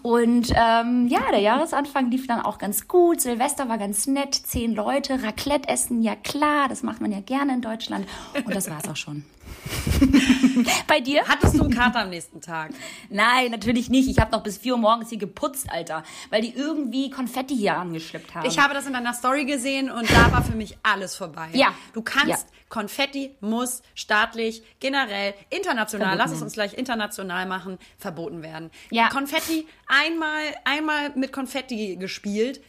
[0.02, 3.22] Und ähm, ja, der Jahresanfang lief dann auch ganz gut.
[3.22, 7.54] Silvester war ganz nett, zehn Leute, Raclette essen, ja klar, das macht man ja gerne
[7.54, 8.06] in Deutschland.
[8.44, 9.24] Und das war's auch schon.
[10.88, 11.24] Bei dir?
[11.28, 12.72] Hattest du einen Kater am nächsten Tag?
[13.10, 14.10] Nein, natürlich nicht.
[14.10, 16.04] Ich habe noch bis 4 Uhr morgens hier geputzt, Alter.
[16.30, 18.48] Weil die irgendwie Konfetti hier angeschleppt haben.
[18.48, 21.50] Ich habe das in deiner Story gesehen und da war für mich alles vorbei.
[21.54, 21.74] Ja.
[21.94, 22.38] Du kannst, ja.
[22.70, 28.72] Konfetti muss staatlich, generell, international, verboten lass es uns gleich international machen, verboten werden.
[28.92, 29.10] Ja.
[29.10, 32.62] Konfetti, einmal, einmal mit Konfetti gespielt,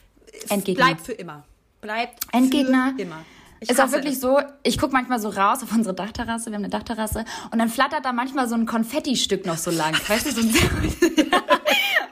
[0.48, 0.84] Endgegner.
[0.84, 1.44] bleibt für immer.
[1.80, 2.94] Bleibt Endgegner.
[2.96, 3.24] für immer.
[3.60, 4.20] Ich ist auch wirklich das.
[4.20, 7.68] so, ich gucke manchmal so raus auf unsere Dachterrasse, wir haben eine Dachterrasse, und dann
[7.68, 9.94] flattert da manchmal so ein Konfetti-Stück noch so lang.
[10.08, 10.54] Weißt du, so ein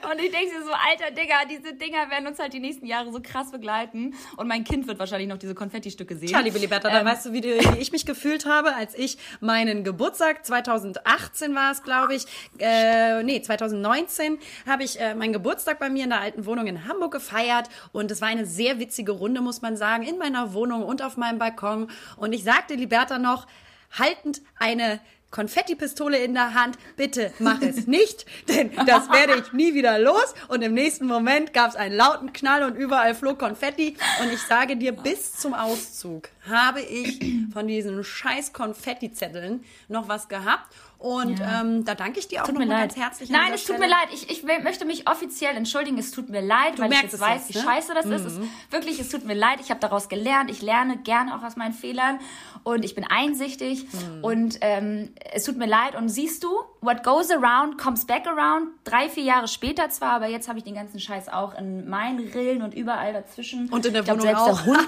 [0.09, 3.19] Und ich denke so, alter Digga, diese Dinger werden uns halt die nächsten Jahre so
[3.21, 4.15] krass begleiten.
[4.37, 6.29] Und mein Kind wird wahrscheinlich noch diese Konfetti-Stücke sehen.
[6.29, 8.97] Tja, liebe Liberta, ähm, dann weißt du, wie, die, wie, ich mich gefühlt habe, als
[8.97, 12.25] ich meinen Geburtstag, 2018 war es, glaube ich,
[12.59, 16.87] äh, nee, 2019, habe ich äh, meinen Geburtstag bei mir in der alten Wohnung in
[16.87, 17.69] Hamburg gefeiert.
[17.91, 21.17] Und es war eine sehr witzige Runde, muss man sagen, in meiner Wohnung und auf
[21.17, 21.89] meinem Balkon.
[22.15, 23.45] Und ich sagte Liberta noch,
[23.91, 24.99] haltend eine
[25.37, 26.79] Konfettipistole in der Hand.
[26.95, 30.33] Bitte mach es nicht, denn das werde ich nie wieder los.
[30.47, 33.95] Und im nächsten Moment gab es einen lauten Knall und überall flog Konfetti.
[34.19, 37.19] Und ich sage dir, bis zum Auszug habe ich
[37.53, 40.73] von diesen scheiß Konfettizetteln noch was gehabt.
[40.99, 41.61] Und ja.
[41.61, 43.29] ähm, da danke ich dir auch nochmal ganz herzlich.
[43.29, 44.07] Nein, es tut mir leid.
[44.13, 45.97] Ich, ich möchte mich offiziell entschuldigen.
[45.99, 47.61] Es tut mir leid, du weil ich jetzt weiß, jetzt, ne?
[47.61, 48.13] wie scheiße das mhm.
[48.13, 48.25] ist.
[48.25, 48.39] Es,
[48.71, 49.59] wirklich, es tut mir leid.
[49.61, 50.49] Ich habe daraus gelernt.
[50.49, 52.19] Ich lerne gerne auch aus meinen Fehlern.
[52.63, 53.85] Und ich bin einsichtig.
[53.85, 54.23] Mhm.
[54.23, 55.95] Und ähm, es tut mir leid.
[55.95, 56.49] Und siehst du,
[56.81, 58.69] what goes around comes back around.
[58.83, 62.27] Drei, vier Jahre später zwar, aber jetzt habe ich den ganzen Scheiß auch in meinen
[62.27, 63.69] Rillen und überall dazwischen.
[63.69, 64.61] Und in der ich Wohnung auch.
[64.61, 64.87] Der Hund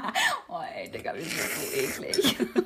[0.60, 2.36] oh ey, Digga, wir sind so eklig.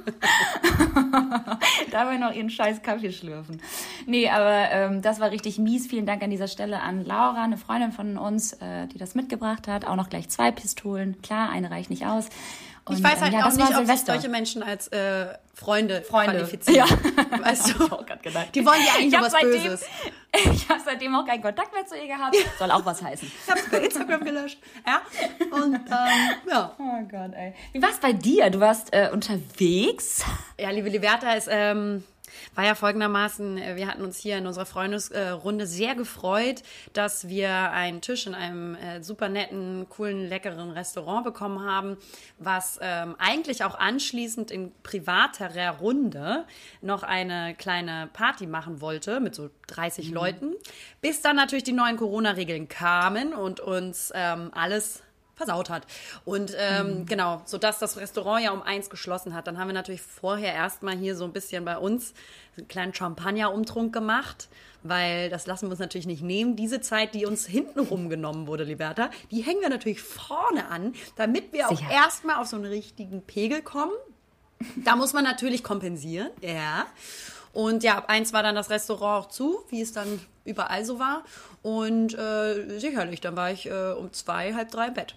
[1.90, 3.60] Dabei noch ihren scheiß Kaffee schlürfen.
[4.06, 5.86] Nee, aber ähm, das war richtig mies.
[5.86, 9.68] Vielen Dank an dieser Stelle an Laura, eine Freundin von uns, äh, die das mitgebracht
[9.68, 9.86] hat.
[9.86, 11.20] Auch noch gleich zwei Pistolen.
[11.22, 12.28] Klar, eine reicht nicht aus.
[12.86, 16.02] Und, ich weiß halt ähm, ja, auch nicht, ob sich solche Menschen als äh, Freunde,
[16.02, 16.86] Freunde qualifizieren.
[16.86, 17.40] Ja.
[17.44, 17.84] Weißt du?
[18.54, 19.86] Die wollen ja eigentlich was seitdem, Böses.
[20.52, 22.36] Ich habe seitdem auch keinen Kontakt mehr zu ihr gehabt.
[22.58, 23.30] Soll auch was heißen.
[23.44, 24.58] Ich habe sogar Instagram gelöscht.
[24.84, 25.00] Ja.
[25.50, 26.74] Und ähm, ja.
[26.76, 27.54] Oh Gott, ey.
[27.72, 28.50] Wie war es bei dir?
[28.50, 30.24] Du warst äh, unterwegs?
[30.58, 32.02] Ja, liebe Liberta, es ähm,
[32.54, 36.62] war ja folgendermaßen, äh, wir hatten uns hier in unserer Freundesrunde sehr gefreut,
[36.92, 41.96] dass wir einen Tisch in einem äh, super netten, coolen, leckeren Restaurant bekommen haben,
[42.38, 46.44] was ähm, eigentlich auch anschließend in privaterer Runde
[46.80, 50.14] noch eine kleine Party machen wollte mit so 30 mhm.
[50.14, 50.52] Leuten,
[51.00, 55.02] bis dann natürlich die neuen Corona-Regeln kamen und uns ähm, alles
[55.34, 55.86] versaut hat.
[56.24, 57.06] Und ähm, mhm.
[57.06, 59.46] genau, sodass das Restaurant ja um eins geschlossen hat.
[59.46, 62.14] Dann haben wir natürlich vorher erstmal hier so ein bisschen bei uns
[62.56, 64.48] einen kleinen Champagner-Umtrunk gemacht,
[64.82, 66.56] weil das lassen wir uns natürlich nicht nehmen.
[66.56, 71.52] Diese Zeit, die uns hinten rumgenommen wurde, Liberta, die hängen wir natürlich vorne an, damit
[71.52, 71.86] wir Sicher.
[71.86, 73.92] auch erstmal auf so einen richtigen Pegel kommen.
[74.76, 76.86] Da muss man natürlich kompensieren, ja.
[77.52, 80.98] Und ja, ab eins war dann das Restaurant auch zu, wie es dann überall so
[80.98, 81.24] war.
[81.62, 85.16] Und äh, sicherlich, dann war ich äh, um zwei, halb drei im Bett.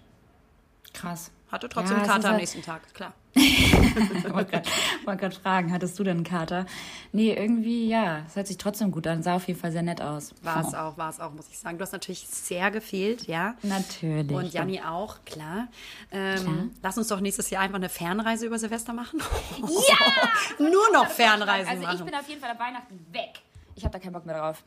[0.92, 1.30] Krass.
[1.50, 3.14] Hatte trotzdem ja, Kater am halt nächsten Tag, klar.
[3.34, 4.60] wollte
[5.04, 6.66] gerade fragen, hattest du denn einen Kater?
[7.12, 9.22] Nee, irgendwie, ja, es hört sich trotzdem gut an.
[9.22, 10.34] Sah auf jeden Fall sehr nett aus.
[10.42, 11.78] War es auch, war es auch, muss ich sagen.
[11.78, 13.54] Du hast natürlich sehr gefehlt, ja.
[13.62, 14.36] Natürlich.
[14.36, 15.68] Und Janni auch, klar.
[16.10, 16.54] Ähm, klar.
[16.82, 19.22] Lass uns doch nächstes Jahr einfach eine Fernreise über Silvester machen.
[19.58, 20.28] Ja!
[20.58, 21.90] Nur noch Fernreisen also machen.
[21.90, 23.40] Also ich bin auf jeden Fall ab Weihnachten weg.
[23.74, 24.62] Ich habe da keinen Bock mehr drauf.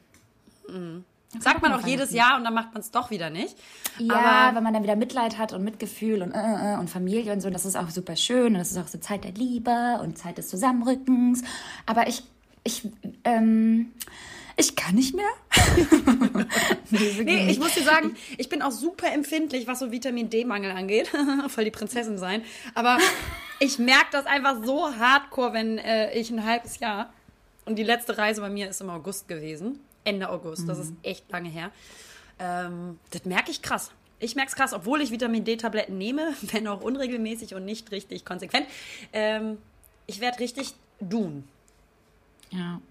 [0.67, 1.03] Mhm.
[1.39, 3.55] Sagt man auch jedes Jahr und dann macht man es doch wieder nicht.
[3.97, 7.31] Ja, Aber wenn man dann wieder Mitleid hat und Mitgefühl und, äh, äh, und Familie
[7.31, 9.99] und so, das ist auch super schön und das ist auch so Zeit der Liebe
[10.01, 11.43] und Zeit des Zusammenrückens.
[11.85, 12.23] Aber ich,
[12.65, 12.89] ich,
[13.23, 13.93] ähm,
[14.57, 15.29] ich kann nicht mehr.
[16.89, 20.71] nee, nee, ich muss dir sagen, ich bin auch super empfindlich, was so Vitamin D-Mangel
[20.71, 21.09] angeht.
[21.47, 22.43] Voll die Prinzessin sein.
[22.75, 22.97] Aber
[23.59, 27.13] ich merke das einfach so hardcore, wenn äh, ich ein halbes Jahr
[27.63, 30.67] und die letzte Reise bei mir ist im August gewesen Ende August.
[30.67, 30.97] Das ist mhm.
[31.03, 31.71] echt lange her.
[32.39, 33.91] Ähm, das merke ich krass.
[34.19, 38.25] Ich merke es krass, obwohl ich Vitamin D-Tabletten nehme, wenn auch unregelmäßig und nicht richtig
[38.25, 38.67] konsequent.
[39.13, 39.57] Ähm,
[40.07, 41.43] ich werde richtig dun.
[42.49, 42.81] Ja.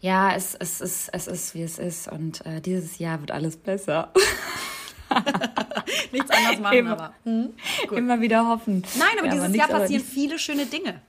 [0.00, 2.08] Ja, es, es, es, es ist, wie es ist.
[2.08, 4.12] Und äh, dieses Jahr wird alles besser.
[6.12, 7.14] Nichts anderes machen, immer, aber.
[7.24, 7.54] Hm?
[7.90, 8.82] Immer wieder hoffen.
[8.98, 11.00] Nein, aber ja, dieses aber Jahr passieren viele schöne Dinge.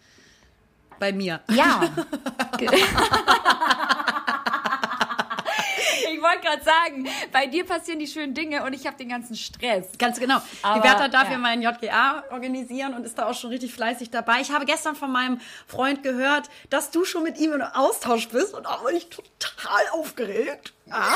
[0.99, 1.41] Bei mir.
[1.49, 1.89] Ja.
[6.23, 9.87] wollte gerade sagen, bei dir passieren die schönen Dinge und ich habe den ganzen Stress.
[9.99, 10.41] Ganz genau.
[10.61, 11.37] Aber, die Bertha darf ja.
[11.37, 14.41] meinen JGA organisieren und ist da auch schon richtig fleißig dabei.
[14.41, 18.53] Ich habe gestern von meinem Freund gehört, dass du schon mit ihm in Austausch bist
[18.53, 20.73] und auch ich total aufgeregt.
[20.85, 21.15] Ja.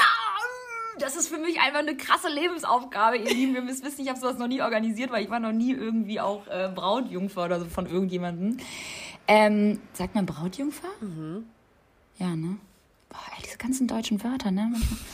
[1.00, 3.54] Das ist für mich einfach eine krasse Lebensaufgabe, ihr Lieben.
[3.54, 6.48] Wir wissen, ich habe sowas noch nie organisiert, weil ich war noch nie irgendwie auch
[6.48, 8.58] äh, Brautjungfer oder so von irgendjemandem.
[9.28, 10.88] Ähm, sagt man Brautjungfer?
[11.00, 11.46] Mhm.
[12.18, 12.58] Ja, ne?
[13.10, 14.72] Boah, ey, diese ganzen deutschen Wörter, ne?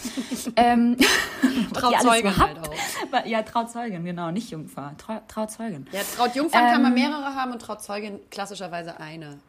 [0.56, 0.98] ähm,
[1.74, 3.26] Trauzeugin halt auch.
[3.26, 4.96] Ja, Trauzeugin, genau, nicht Jungfer.
[4.98, 5.88] Trau, Trauzeugin.
[5.92, 9.40] Ja, Trautjungfern ähm, kann man ähm, mehrere haben und Trauzeugin klassischerweise eine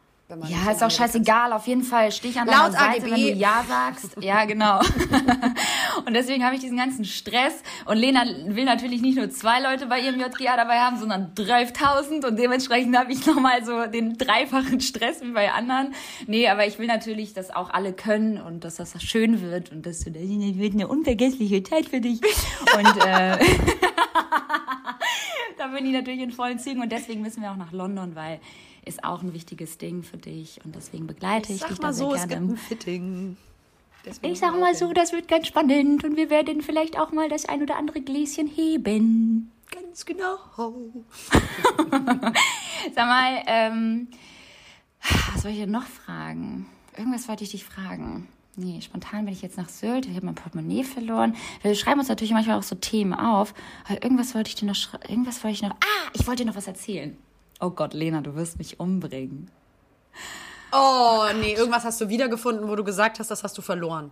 [0.47, 1.53] ja, ist auch scheißegal.
[1.53, 3.11] Auf jeden Fall stehe ich an deiner Seite, AGB.
[3.11, 4.17] wenn du Ja sagst.
[4.19, 4.79] Ja, genau.
[6.05, 7.53] und deswegen habe ich diesen ganzen Stress.
[7.85, 12.25] Und Lena will natürlich nicht nur zwei Leute bei ihrem JGA dabei haben, sondern 12.000.
[12.25, 15.93] Und dementsprechend habe ich nochmal so den dreifachen Stress wie bei anderen.
[16.25, 19.85] Nee, aber ich will natürlich, dass auch alle können und dass das schön wird und
[19.85, 22.19] dass du, das wird eine unvergessliche Zeit für dich.
[22.75, 23.37] Und äh,
[25.65, 26.81] da bin ich natürlich in vollen Zügen.
[26.81, 28.39] Und deswegen müssen wir auch nach London, weil
[28.85, 32.05] ist auch ein wichtiges Ding für dich und deswegen begleite ich, ich dich da sehr
[32.05, 32.23] so, gerne.
[32.23, 33.37] Es gibt ein Fitting.
[34.05, 37.27] Deswegen ich sag mal so, das wird ganz spannend und wir werden vielleicht auch mal
[37.27, 39.51] das ein oder andere Gläschen heben.
[39.71, 40.37] Ganz genau.
[42.93, 44.07] sag mal, ähm,
[45.33, 46.67] was soll ich denn noch fragen?
[46.95, 48.27] Irgendwas wollte ich dich fragen.
[48.57, 50.05] Nee, spontan bin ich jetzt nach Sylt.
[50.05, 51.35] Ich habe mein Portemonnaie verloren.
[51.61, 53.53] Wir schreiben uns natürlich manchmal auch so Themen auf.
[53.85, 54.75] Aber irgendwas wollte ich dir noch
[55.09, 55.71] irgendwas wollte ich noch.
[55.71, 57.17] Ah, ich wollte dir noch was erzählen.
[57.59, 59.51] Oh Gott, Lena, du wirst mich umbringen.
[60.71, 64.11] Oh, nee, irgendwas hast du wiedergefunden, wo du gesagt hast, das hast du verloren.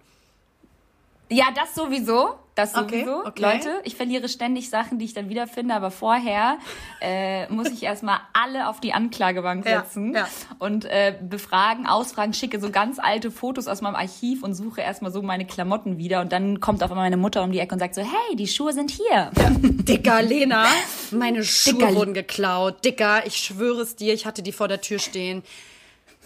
[1.34, 2.36] Ja, das sowieso.
[2.56, 3.22] Das sowieso.
[3.22, 3.41] Okay, okay.
[3.41, 6.60] Leute, ich verliere ständig Sachen, die ich dann wiederfinde, aber vorher
[7.02, 10.28] äh, muss ich erstmal alle auf die Anklagebank setzen ja, ja.
[10.60, 15.12] und äh, befragen, ausfragen, schicke so ganz alte Fotos aus meinem Archiv und suche erstmal
[15.12, 17.80] so meine Klamotten wieder und dann kommt auf einmal meine Mutter um die Ecke und
[17.80, 19.32] sagt so, hey, die Schuhe sind hier.
[19.36, 19.50] Ja.
[19.60, 20.67] Dicker, Lena,
[21.10, 21.96] meine Schuhe Dicker.
[21.96, 22.86] wurden geklaut.
[22.86, 25.41] Dicker, ich schwöre es dir, ich hatte die vor der Tür stehen.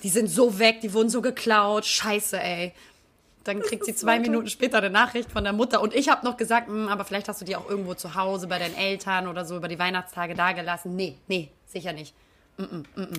[0.04, 1.86] Die sind so weg, die wurden so geklaut.
[1.86, 2.74] Scheiße, ey.
[3.48, 5.82] Dann kriegt sie zwei Minuten später eine Nachricht von der Mutter.
[5.82, 8.48] Und ich habe noch gesagt, hm, aber vielleicht hast du die auch irgendwo zu Hause
[8.48, 10.96] bei deinen Eltern oder so über die Weihnachtstage dagelassen.
[10.96, 12.14] Nee, nee, sicher nicht.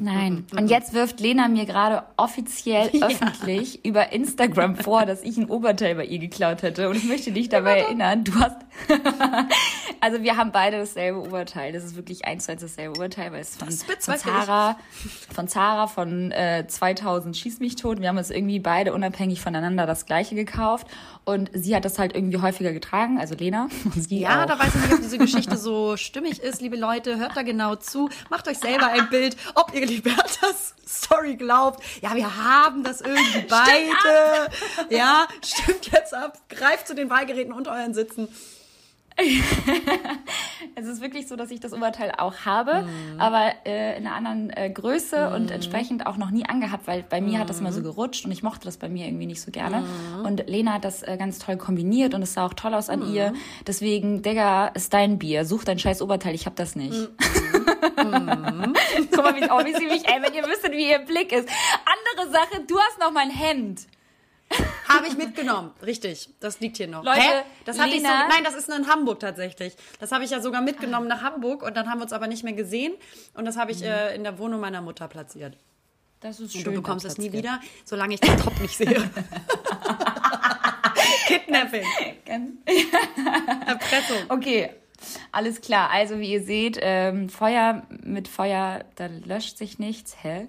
[0.00, 0.46] Nein.
[0.56, 3.06] Und jetzt wirft Lena mir gerade offiziell Ja.
[3.06, 6.88] öffentlich über Instagram vor, dass ich ein Oberteil bei ihr geklaut hätte.
[6.88, 8.56] Und ich möchte dich dabei erinnern, du hast.
[10.00, 11.72] also wir haben beide dasselbe Oberteil.
[11.72, 14.16] Das ist wirklich eins zu eins dasselbe Oberteil, weil es von, Das von.
[14.16, 14.78] Zara,
[15.34, 18.00] von Zara von äh, 2000 schieß mich tot.
[18.00, 20.86] Wir haben es irgendwie beide unabhängig voneinander das gleiche gekauft.
[21.24, 23.68] Und sie hat das halt irgendwie häufiger getragen, also Lena.
[23.84, 24.46] Und sie Ja, auch.
[24.46, 27.18] da weiß ich nicht, ob diese Geschichte so stimmig ist, liebe Leute.
[27.18, 28.08] Hört da genau zu.
[28.30, 31.82] Macht euch selber ein Bild, ob ihr Libertas Story glaubt.
[32.00, 34.50] Ja, wir haben das irgendwie beide.
[34.88, 36.38] Ja, stimmt jetzt ab.
[36.48, 38.28] Greift zu den Wahlgeräten unter euren Sitzen.
[40.74, 42.86] Es ist wirklich so, dass ich das Oberteil auch habe,
[43.18, 47.20] aber äh, in einer anderen äh, Größe und entsprechend auch noch nie angehabt, weil bei
[47.20, 49.50] mir hat das immer so gerutscht und ich mochte das bei mir irgendwie nicht so
[49.50, 49.82] gerne.
[50.22, 53.12] Und Lena hat das äh, ganz toll kombiniert und es sah auch toll aus an
[53.12, 53.32] ihr.
[53.66, 55.44] Deswegen, Digga, ist dein Bier.
[55.44, 56.94] Such dein scheiß Oberteil, ich hab das nicht.
[57.96, 61.48] Guck mal, wie, oh, wie sie mich, ey, wenn ihr wüsstet, wie ihr Blick ist.
[62.18, 63.80] Andere Sache, du hast noch mein Hemd.
[64.88, 65.72] Habe ich mitgenommen.
[65.84, 66.30] Richtig.
[66.40, 67.04] Das liegt hier noch.
[67.04, 67.42] Leute, Hä?
[67.66, 69.74] Das hatte ich so, Lena- nein, das ist in Hamburg tatsächlich.
[70.00, 72.42] Das habe ich ja sogar mitgenommen nach Hamburg und dann haben wir uns aber nicht
[72.44, 72.94] mehr gesehen.
[73.34, 75.58] Und das habe ich äh, in der Wohnung meiner Mutter platziert.
[76.20, 76.64] Das ist Und schön.
[76.64, 79.08] du bekommst es nie wieder, solange ich den Top nicht sehe.
[81.26, 81.84] Kidnapping.
[83.66, 84.18] Erpressung.
[84.28, 84.70] Okay,
[85.32, 85.90] alles klar.
[85.90, 90.16] Also wie ihr seht, ähm, Feuer mit Feuer, da löscht sich nichts.
[90.22, 90.46] Hä?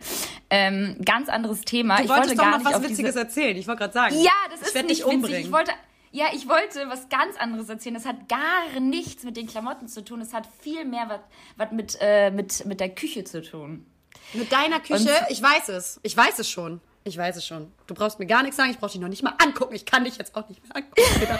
[0.50, 1.98] Ähm, ganz anderes Thema.
[1.98, 3.20] Du ich wolltest wollte doch gar noch was Witziges diese...
[3.20, 3.58] erzählen.
[3.58, 4.16] Ich wollte gerade sagen.
[4.22, 5.14] Ja, das ich ist nicht dich witzig.
[5.14, 5.42] umbringen.
[5.42, 5.72] Ich wollte,
[6.12, 7.96] ja, ich wollte was ganz anderes erzählen.
[7.96, 10.22] Das hat gar nichts mit den Klamotten zu tun.
[10.22, 11.20] Es hat viel mehr was,
[11.58, 13.86] was mit, äh, mit, mit der Küche zu tun.
[14.34, 16.00] Mit deiner Küche, Und- ich weiß es.
[16.04, 16.82] Ich weiß es schon.
[17.04, 17.72] Ich weiß es schon.
[17.88, 18.72] Du brauchst mir gar nichts sagen.
[18.72, 19.74] Ich brauche dich noch nicht mal angucken.
[19.74, 21.40] Ich kann dich jetzt auch nicht mehr angucken.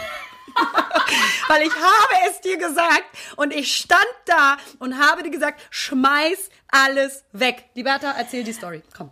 [1.48, 3.04] Weil ich habe es dir gesagt
[3.36, 7.70] und ich stand da und habe dir gesagt, schmeiß alles weg.
[7.74, 8.82] Liberta, erzähl die Story.
[8.96, 9.10] Komm.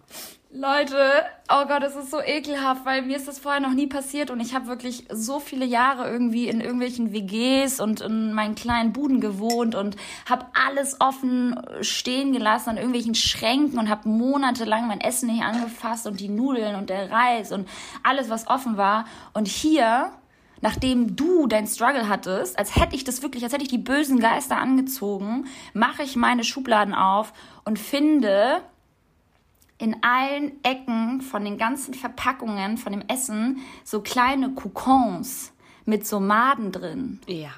[0.50, 4.30] Leute, oh Gott, es ist so ekelhaft, weil mir ist das vorher noch nie passiert
[4.30, 8.94] und ich habe wirklich so viele Jahre irgendwie in irgendwelchen WGs und in meinen kleinen
[8.94, 15.02] Buden gewohnt und habe alles offen stehen gelassen an irgendwelchen Schränken und habe monatelang mein
[15.02, 17.68] Essen nicht angefasst und die Nudeln und der Reis und
[18.02, 19.04] alles, was offen war.
[19.34, 20.12] Und hier,
[20.60, 24.20] nachdem du dein Struggle hattest, als hätte ich das wirklich, als hätte ich die bösen
[24.20, 27.32] Geister angezogen, mache ich meine Schubladen auf
[27.64, 28.62] und finde
[29.78, 35.52] in allen Ecken von den ganzen Verpackungen von dem Essen so kleine Kokons
[35.84, 37.20] mit so Maden drin.
[37.26, 37.50] Ja.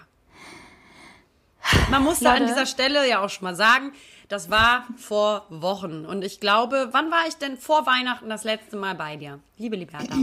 [1.90, 2.52] Man muss da an Leute.
[2.52, 3.92] dieser Stelle ja auch schon mal sagen,
[4.30, 6.06] das war vor Wochen.
[6.06, 9.40] Und ich glaube, wann war ich denn vor Weihnachten das letzte Mal bei dir?
[9.58, 10.14] Liebe Liberta.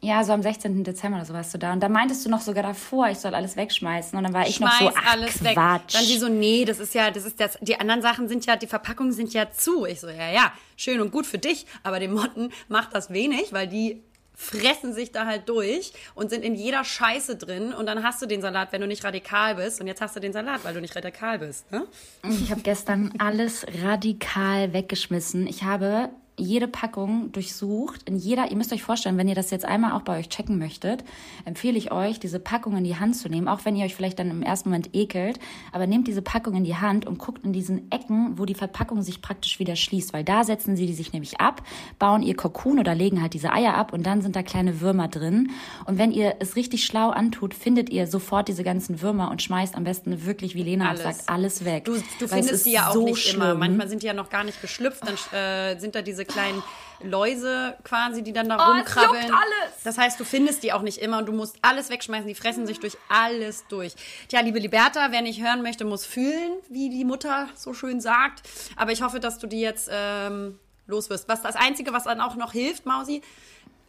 [0.00, 0.82] Ja, so am 16.
[0.82, 1.74] Dezember oder so warst du da.
[1.74, 4.16] Und da meintest du noch sogar davor, ich soll alles wegschmeißen.
[4.16, 5.52] Und dann war ich noch so, Schmeiß ach alles weg.
[5.52, 5.94] Quatsch.
[5.94, 8.56] Dann die so, nee, das ist ja, das ist das, die anderen Sachen sind ja,
[8.56, 9.84] die Verpackungen sind ja zu.
[9.84, 13.52] Ich so, ja, ja, schön und gut für dich, aber den Motten macht das wenig,
[13.52, 14.02] weil die
[14.40, 18.26] fressen sich da halt durch und sind in jeder Scheiße drin und dann hast du
[18.26, 20.80] den Salat, wenn du nicht radikal bist und jetzt hast du den Salat, weil du
[20.80, 21.70] nicht radikal bist.
[21.70, 21.86] Ne?
[22.22, 25.46] Ich habe gestern alles radikal weggeschmissen.
[25.46, 26.08] Ich habe
[26.40, 28.08] jede Packung durchsucht.
[28.08, 30.58] In jeder, ihr müsst euch vorstellen, wenn ihr das jetzt einmal auch bei euch checken
[30.58, 31.04] möchtet,
[31.44, 34.18] empfehle ich euch, diese Packung in die Hand zu nehmen, auch wenn ihr euch vielleicht
[34.18, 35.38] dann im ersten Moment ekelt.
[35.72, 39.02] Aber nehmt diese Packung in die Hand und guckt in diesen Ecken, wo die Verpackung
[39.02, 41.62] sich praktisch wieder schließt, weil da setzen sie die sich nämlich ab,
[41.98, 45.08] bauen ihr Kokon oder legen halt diese Eier ab und dann sind da kleine Würmer
[45.08, 45.50] drin.
[45.84, 49.74] Und wenn ihr es richtig schlau antut, findet ihr sofort diese ganzen Würmer und schmeißt
[49.74, 51.02] am besten wirklich, wie Lena Alles.
[51.02, 51.84] sagt, alles weg.
[51.84, 53.46] Du, du findest die ja auch so nicht immer.
[53.46, 53.58] schlimm.
[53.58, 55.02] Manchmal sind die ja noch gar nicht geschlüpft.
[55.06, 56.62] Dann äh, sind da diese kleinen
[57.02, 59.22] Läuse quasi, die dann da Oh, es rumkrabbeln.
[59.22, 59.82] juckt alles.
[59.84, 62.26] Das heißt, du findest die auch nicht immer und du musst alles wegschmeißen.
[62.26, 63.94] Die fressen sich durch alles durch.
[64.28, 68.42] Tja, liebe Liberta, wer nicht hören möchte, muss fühlen, wie die Mutter so schön sagt.
[68.76, 71.26] Aber ich hoffe, dass du die jetzt ähm, los wirst.
[71.28, 73.22] Was das Einzige, was dann auch noch hilft, Mausi,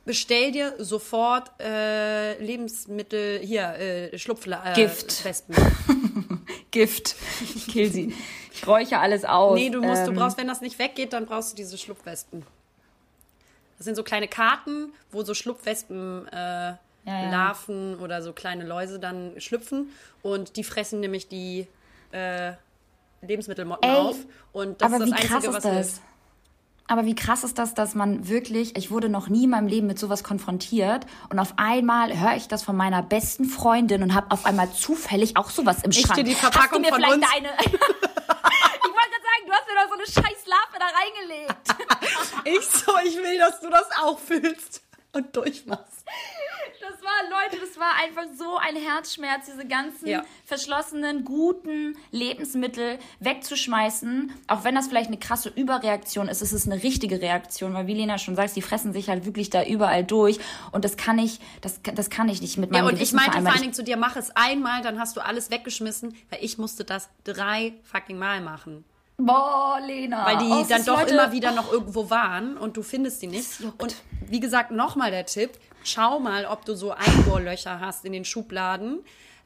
[0.06, 5.26] bestell dir sofort äh, Lebensmittel, hier, äh, Schlupfla äh, Gift.
[5.26, 5.56] Wespen.
[6.72, 7.16] Gift.
[7.56, 8.14] Ich kill sie.
[8.54, 9.56] Ich räuche alles aus.
[9.56, 12.46] Nee, du musst, du Ähm, brauchst, wenn das nicht weggeht, dann brauchst du diese Schlupfwespen.
[13.78, 16.78] Das sind so kleine Karten, wo so Schlupfwespen äh, ja.
[17.06, 19.90] Larven oder so kleine Läuse dann schlüpfen
[20.22, 21.68] und die fressen nämlich die
[22.12, 22.54] äh,
[23.22, 24.18] Lebensmittelmotten Ey, auf.
[24.52, 26.02] Und das aber ist wie das krass Einzige, ist was das?
[26.92, 29.88] Aber wie krass ist das, dass man wirklich, ich wurde noch nie in meinem Leben
[29.88, 34.30] mit sowas konfrontiert und auf einmal höre ich das von meiner besten Freundin und habe
[34.30, 36.16] auf einmal zufällig auch sowas im Ich Schrank.
[36.16, 37.26] dir die Hast du Verpackung mir vielleicht uns?
[37.34, 37.48] eine...
[37.64, 41.68] ich wollte sagen, du hast mir doch so eine scheiß Larve da reingelegt.
[42.44, 44.82] Ich so, ich will, dass du das auch fühlst
[45.14, 46.04] und durchmachst.
[47.12, 50.24] War Leute, das war einfach so ein Herzschmerz, diese ganzen Ja.
[50.45, 54.32] verschlossenen, guten Lebensmittel wegzuschmeißen.
[54.47, 57.93] Auch wenn das vielleicht eine krasse Überreaktion ist, ist es eine richtige Reaktion, weil wie
[57.95, 60.39] Lena schon sagt, die fressen sich halt wirklich da überall durch.
[60.71, 63.15] Und das kann ich, das, das kann ich nicht mit meinem Ja, und ich Gewissen
[63.17, 66.39] meinte vor allen Dingen zu dir, mach es einmal, dann hast du alles weggeschmissen, weil
[66.43, 68.86] ich musste das drei fucking Mal machen.
[69.17, 70.26] Boah, Lena.
[70.26, 73.28] Weil die Oh, dann doch heute- immer wieder noch irgendwo waren und du findest die
[73.28, 73.47] nicht.
[73.78, 73.95] Und
[74.28, 75.52] wie gesagt, nochmal der Tipp,
[75.84, 79.00] schau mal, ob du so Einbohrlöcher hast in den Schubladen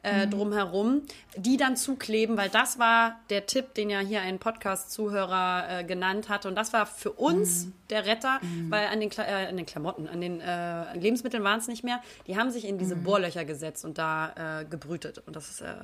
[0.06, 1.02] äh, drumherum,
[1.36, 6.28] die dann zukleben, weil das war der Tipp, den ja hier ein Podcast-Zuhörer äh, genannt
[6.28, 6.48] hatte.
[6.48, 10.06] Und das war für uns der Retter, weil an den, Kla äh, an den Klamotten,
[10.06, 12.00] an den äh, Lebensmitteln waren es nicht mehr.
[12.26, 15.22] Die haben sich in diese Bohrlöcher gesetzt und da äh, gebrütet.
[15.26, 15.74] Und das ist, äh,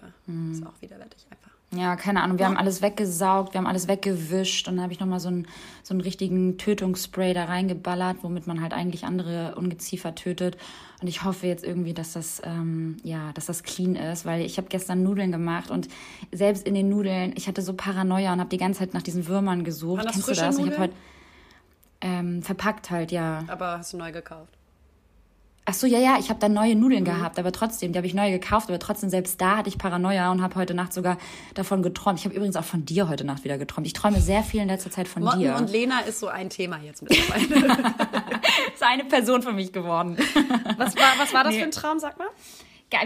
[0.53, 1.52] ist auch widerwärtig einfach.
[1.75, 2.39] Ja, keine Ahnung.
[2.39, 5.47] Wir haben alles weggesaugt, wir haben alles weggewischt und dann habe ich nochmal so einen,
[5.83, 10.59] so einen richtigen Tötungsspray da reingeballert, womit man halt eigentlich andere Ungeziefer tötet.
[11.01, 14.59] Und ich hoffe jetzt irgendwie, dass das, ähm, ja, dass das clean ist, weil ich
[14.59, 15.89] habe gestern Nudeln gemacht und
[16.31, 19.27] selbst in den Nudeln, ich hatte so Paranoia und habe die ganze Zeit nach diesen
[19.27, 20.03] Würmern gesucht.
[20.03, 20.57] Kennst du das?
[20.57, 20.73] Ich Nudeln?
[20.73, 20.95] habe heute
[22.03, 23.45] ähm, verpackt halt, ja.
[23.49, 24.59] Aber hast du neu gekauft?
[25.65, 28.15] Ach so, ja, ja, ich habe da neue Nudeln gehabt, aber trotzdem, die habe ich
[28.15, 31.19] neu gekauft, aber trotzdem selbst da hatte ich Paranoia und habe heute Nacht sogar
[31.55, 32.19] davon geträumt.
[32.19, 33.87] Ich habe übrigens auch von dir heute Nacht wieder geträumt.
[33.87, 35.55] Ich träume sehr viel in letzter Zeit von Motten dir.
[35.55, 37.77] und Lena ist so ein Thema jetzt mittlerweile.
[38.75, 40.17] ist eine Person für mich geworden.
[40.79, 41.61] was, war, was war das Nee.
[41.61, 42.29] für ein Traum, sag mal?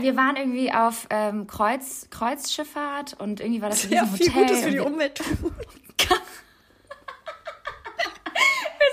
[0.01, 4.29] Wir waren irgendwie auf ähm, Kreuz, Kreuzschifffahrt und irgendwie war das in Ja, diesem viel
[4.35, 4.47] Hotel.
[4.47, 5.27] Gutes für die Umwelt tun.
[8.79, 8.93] Wir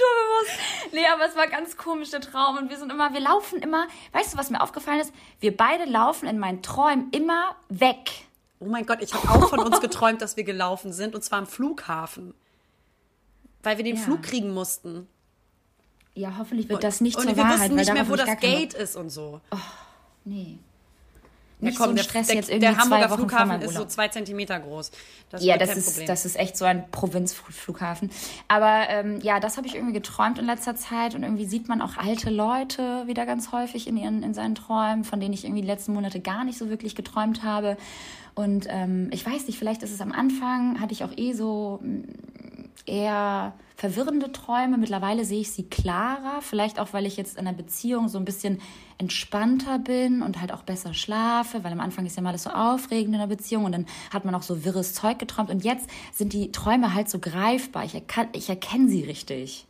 [0.00, 0.92] naturbewusst.
[0.92, 2.56] Nee, aber es war ganz komisch, der Traum.
[2.58, 5.12] Und wir sind immer, wir laufen immer, weißt du, was mir aufgefallen ist?
[5.40, 8.10] Wir beide laufen in meinen Träumen immer weg.
[8.58, 11.14] Oh mein Gott, ich habe auch von uns geträumt, dass wir gelaufen sind.
[11.14, 12.34] Und zwar am Flughafen.
[13.62, 14.02] Weil wir den Ja.
[14.02, 15.06] Flug kriegen mussten.
[16.14, 17.58] Ja, hoffentlich wird das nicht und zur wir Wahrheit.
[17.60, 19.40] wussten weil nicht mehr, wo das Gate ist und so.
[19.50, 19.60] Bock.
[20.24, 20.58] Nee.
[21.60, 23.28] Ja, Nicht komm, so ein der, Stress der, jetzt irgendwie der zwei Hamburger Wochen vor
[23.28, 24.90] Flughafen ist so zwei Zentimeter groß.
[25.30, 26.06] Das Ja, das ist, Problem.
[26.06, 28.10] das ist echt so ein Provinzflughafen.
[28.48, 31.82] Aber ähm, ja, das habe ich irgendwie geträumt in letzter Zeit und irgendwie sieht man
[31.82, 35.62] auch alte Leute wieder ganz häufig in, ihren, in seinen Träumen, von denen ich irgendwie
[35.62, 37.76] die letzten Monate gar nicht so wirklich geträumt habe.
[38.34, 41.80] Und ähm, ich weiß nicht, vielleicht ist es am Anfang, hatte ich auch eh so
[42.86, 44.76] eher verwirrende Träume.
[44.76, 46.42] Mittlerweile sehe ich sie klarer.
[46.42, 48.60] Vielleicht auch, weil ich jetzt in einer Beziehung so ein bisschen
[48.98, 52.50] entspannter bin und halt auch besser schlafe, weil am Anfang ist ja mal alles so
[52.50, 55.88] aufregend in einer Beziehung und dann hat man auch so wirres Zeug geträumt und jetzt
[56.12, 57.84] sind die Träume halt so greifbar.
[57.84, 59.66] Ich, erkan ich erkenne sie richtig.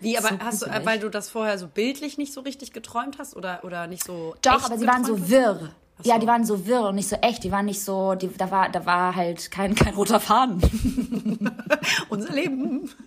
[0.00, 3.18] Wie, aber so hast du, weil du das vorher so bildlich nicht so richtig geträumt
[3.18, 4.34] hast oder, oder nicht so.
[4.42, 5.70] Doch, aber sie waren so wirr.
[6.00, 6.20] Ach Ja, so.
[6.20, 7.44] die waren so wirr und nicht so echt.
[7.44, 10.60] Die waren nicht so, die, da war, da war halt kein, kein roter Faden.
[12.08, 12.90] Unser Leben.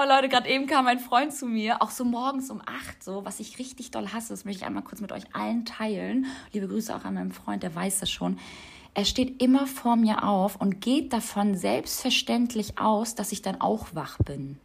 [0.00, 3.24] Oh Leute, gerade eben kam ein Freund zu mir, auch so morgens um acht, so,
[3.24, 6.26] was ich richtig doll hasse, das möchte ich einmal kurz mit euch allen teilen.
[6.52, 8.38] Liebe Grüße auch an meinen Freund, der weiß das schon.
[8.94, 13.88] Er steht immer vor mir auf und geht davon selbstverständlich aus, dass ich dann auch
[13.92, 14.60] wach bin.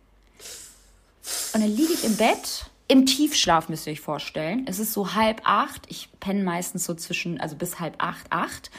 [1.56, 4.66] Und dann liege ich im Bett, im Tiefschlaf müsst ihr euch vorstellen.
[4.68, 5.84] Es ist so halb acht.
[5.88, 8.72] Ich penne meistens so zwischen, also bis halb acht, acht.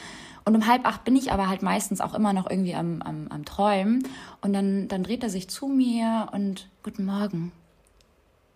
[0.45, 3.27] Und um halb acht bin ich aber halt meistens auch immer noch irgendwie am, am,
[3.29, 4.07] am Träumen.
[4.41, 7.51] Und dann, dann dreht er sich zu mir und Guten Morgen.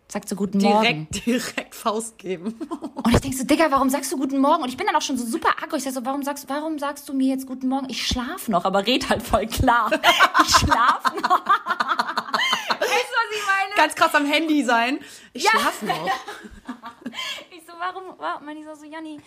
[0.07, 1.07] Sagt so Guten Morgen.
[1.11, 2.55] Direkt, direkt Faust geben.
[3.03, 4.63] Und ich denke so, Digga, warum sagst du Guten Morgen?
[4.63, 5.77] Und ich bin dann auch schon so super aggro.
[5.77, 7.87] Ich sag so, warum sagst, warum sagst du mir jetzt Guten Morgen?
[7.89, 9.91] Ich schlaf noch, aber red halt voll klar.
[10.47, 11.41] Ich schlaf noch.
[13.29, 13.75] Was ich meine?
[13.75, 14.99] Ganz krass am Handy sein.
[15.33, 15.51] Ich Ja.
[15.51, 16.09] schlaf noch.
[17.51, 19.19] Ich so, warum, warum, meine ich so, so, Janni,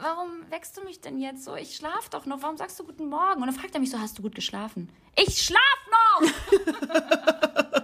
[0.00, 1.56] warum wächst du mich denn jetzt so?
[1.56, 3.40] Ich schlaf doch noch, warum sagst du guten Morgen?
[3.40, 4.90] Und dann fragt er mich so, hast du gut geschlafen?
[5.16, 5.60] Ich schlaf
[5.90, 6.30] noch!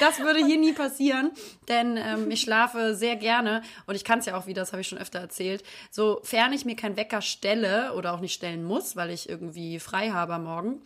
[0.00, 1.30] Das würde hier nie passieren,
[1.68, 4.82] denn ähm, ich schlafe sehr gerne und ich kann es ja auch wieder, das habe
[4.82, 8.96] ich schon öfter erzählt, sofern ich mir keinen Wecker stelle oder auch nicht stellen muss,
[8.96, 10.82] weil ich irgendwie frei habe am Morgen,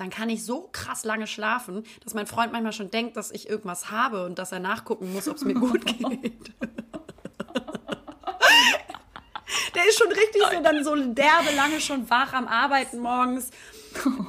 [0.00, 3.50] dann kann ich so krass lange schlafen, dass mein Freund manchmal schon denkt, dass ich
[3.50, 6.00] irgendwas habe und dass er nachgucken muss, ob es mir gut geht.
[9.74, 13.50] Der ist schon richtig so dann so derbe lange schon wach am Arbeiten morgens,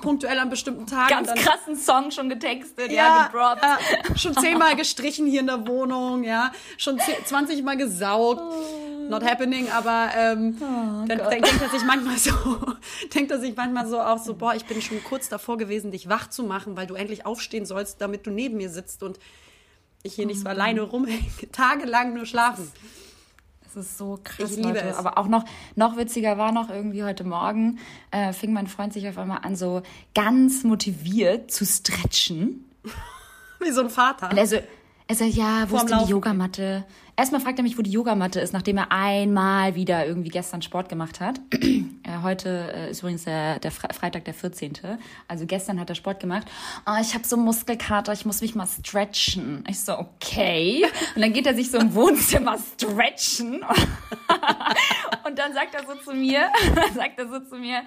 [0.02, 1.10] punktuell an bestimmten Tagen.
[1.10, 3.64] Ganz dann, krassen Song schon getextet, ja, gedroppt.
[3.64, 3.80] ja,
[4.18, 8.42] schon zehnmal gestrichen hier in der Wohnung, ja, schon 20 Mal gesaugt.
[9.12, 12.32] Not happening, aber ähm, dann, dann denkt er sich manchmal so,
[13.14, 16.10] denkt er sich manchmal so auch so, boah, ich bin schon kurz davor gewesen, dich
[16.10, 19.20] wach zu machen, weil du endlich aufstehen sollst, damit du neben mir sitzt und
[20.04, 22.72] ich hier nicht so alleine rumhänge, tagelang nur schlafen.
[23.74, 24.90] Das ist so krass, Ich liebe Leute.
[24.90, 24.98] es.
[24.98, 25.46] Aber auch noch,
[25.76, 27.80] noch witziger war noch irgendwie heute Morgen,
[28.12, 29.82] äh, fing mein Freund sich auf einmal an, so
[30.14, 32.66] ganz motiviert zu stretchen.
[33.60, 34.30] Wie so ein Vater.
[34.30, 34.58] Und er so,
[35.12, 36.12] Er sagt, ja, wo ist denn die.
[36.12, 36.86] Yogamatte?
[37.18, 40.88] Erstmal fragt er mich, wo die Yogamatte ist, nachdem er einmal wieder irgendwie gestern Sport
[40.88, 41.42] gemacht hat.
[42.08, 44.72] ja, heute äh, ist übrigens der, der Fre Freitag, der 14.
[45.28, 46.48] Also gestern hat er Sport gemacht.
[46.86, 49.66] Oh, ich habe so Muskelkater, ich muss mich mal stretchen.
[49.68, 50.86] Ich so, okay.
[51.14, 53.56] Und dann geht er sich so im Wohnzimmer stretchen.
[55.26, 56.48] Und dann sagt er so zu mir,
[56.96, 57.82] sagt er so zu mir,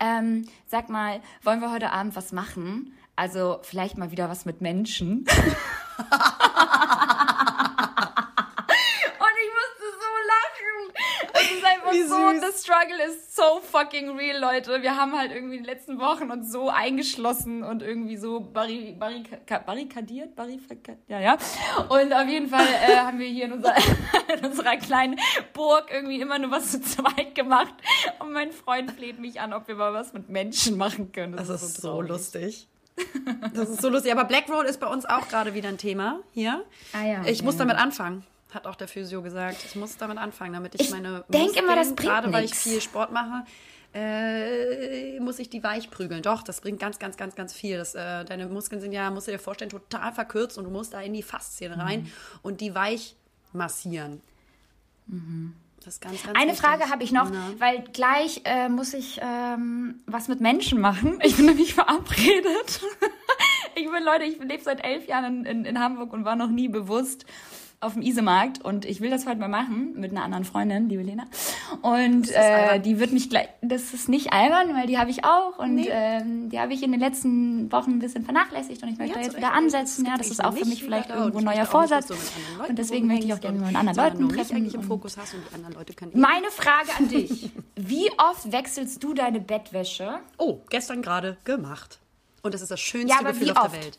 [0.00, 2.94] ähm, sag mal, wollen wir heute Abend was machen?
[3.14, 5.26] Also vielleicht mal wieder was mit Menschen.
[5.98, 6.06] Und
[9.42, 10.80] ich musste so lachen.
[11.96, 12.40] Ist Wie so, süß.
[12.40, 14.82] the struggle is so fucking real, Leute.
[14.82, 19.58] Wir haben halt irgendwie die letzten Wochen uns so eingeschlossen und irgendwie so barri barrika
[19.58, 21.36] barrikadiert, barrikadiert, ja, ja.
[21.88, 23.76] Und auf jeden Fall äh, haben wir hier in, unserer
[24.38, 25.18] in unserer kleinen
[25.52, 27.74] Burg irgendwie immer nur was zu zweit gemacht.
[28.18, 31.36] Und mein Freund fleht mich an, ob wir mal was mit Menschen machen können.
[31.36, 32.08] Das ist so traurig.
[32.10, 32.68] lustig.
[33.54, 34.12] Das ist so lustig.
[34.12, 36.64] Aber Black Roll ist bei uns auch gerade wieder ein Thema hier.
[36.94, 37.58] Ah ja, Ich muss ja.
[37.60, 39.58] damit anfangen, hat auch der Physio gesagt.
[39.64, 42.54] Ich muss damit anfangen, damit ich, Ich meine denk immer, das bringt gerade weil ich
[42.54, 43.44] viel Sport mache,
[43.94, 46.22] äh, muss ich die weich prügeln.
[46.22, 47.76] Doch, das bringt ganz, ganz, ganz, ganz viel.
[47.78, 50.94] Das, äh, deine Muskeln sind ja, musst du dir vorstellen, total verkürzt und du musst
[50.94, 51.80] da in die Faszien Mhm.
[51.80, 53.16] rein und die weich
[53.52, 54.20] massieren.
[55.84, 56.66] Das ist ganz, ganz Eine wichtig.
[56.66, 57.52] Frage habe ich noch, Na.
[57.58, 61.18] weil gleich äh, muss ich ähm, was mit Menschen machen.
[61.22, 62.80] Ich bin nämlich verabredet.
[63.76, 66.50] ich bin, Leute, ich lebe seit elf Jahren in, in, in Hamburg und war noch
[66.50, 67.24] nie bewusst
[67.86, 71.02] auf dem Isemarkt und ich will das heute mal machen mit einer anderen Freundin, liebe
[71.02, 71.24] Lena.
[71.82, 75.58] Und äh, die wird mich gleich, das ist nicht albern, weil die habe ich auch
[75.58, 75.88] und Nee.
[75.90, 79.20] ähm, die habe ich in den letzten Wochen ein bisschen vernachlässigt und ich möchte Ja,
[79.20, 80.04] da jetzt wieder ansetzen.
[80.04, 82.08] Das Ja, das ist auch für mich vielleicht irgendwo ein neuer Vorsatz.
[82.08, 84.56] Leuten Und deswegen möchte ich auch gerne mit anderen Leuten treffen.
[84.56, 87.50] eigentlich im und- Fokus hast und die anderen Leute können meine Frage an dich.
[87.76, 90.18] Wie oft wechselst du deine Bettwäsche?
[90.38, 91.98] Oh, gestern gerade gemacht.
[92.42, 93.98] Und das ist das schönste Ja, Gefühl auf der Welt.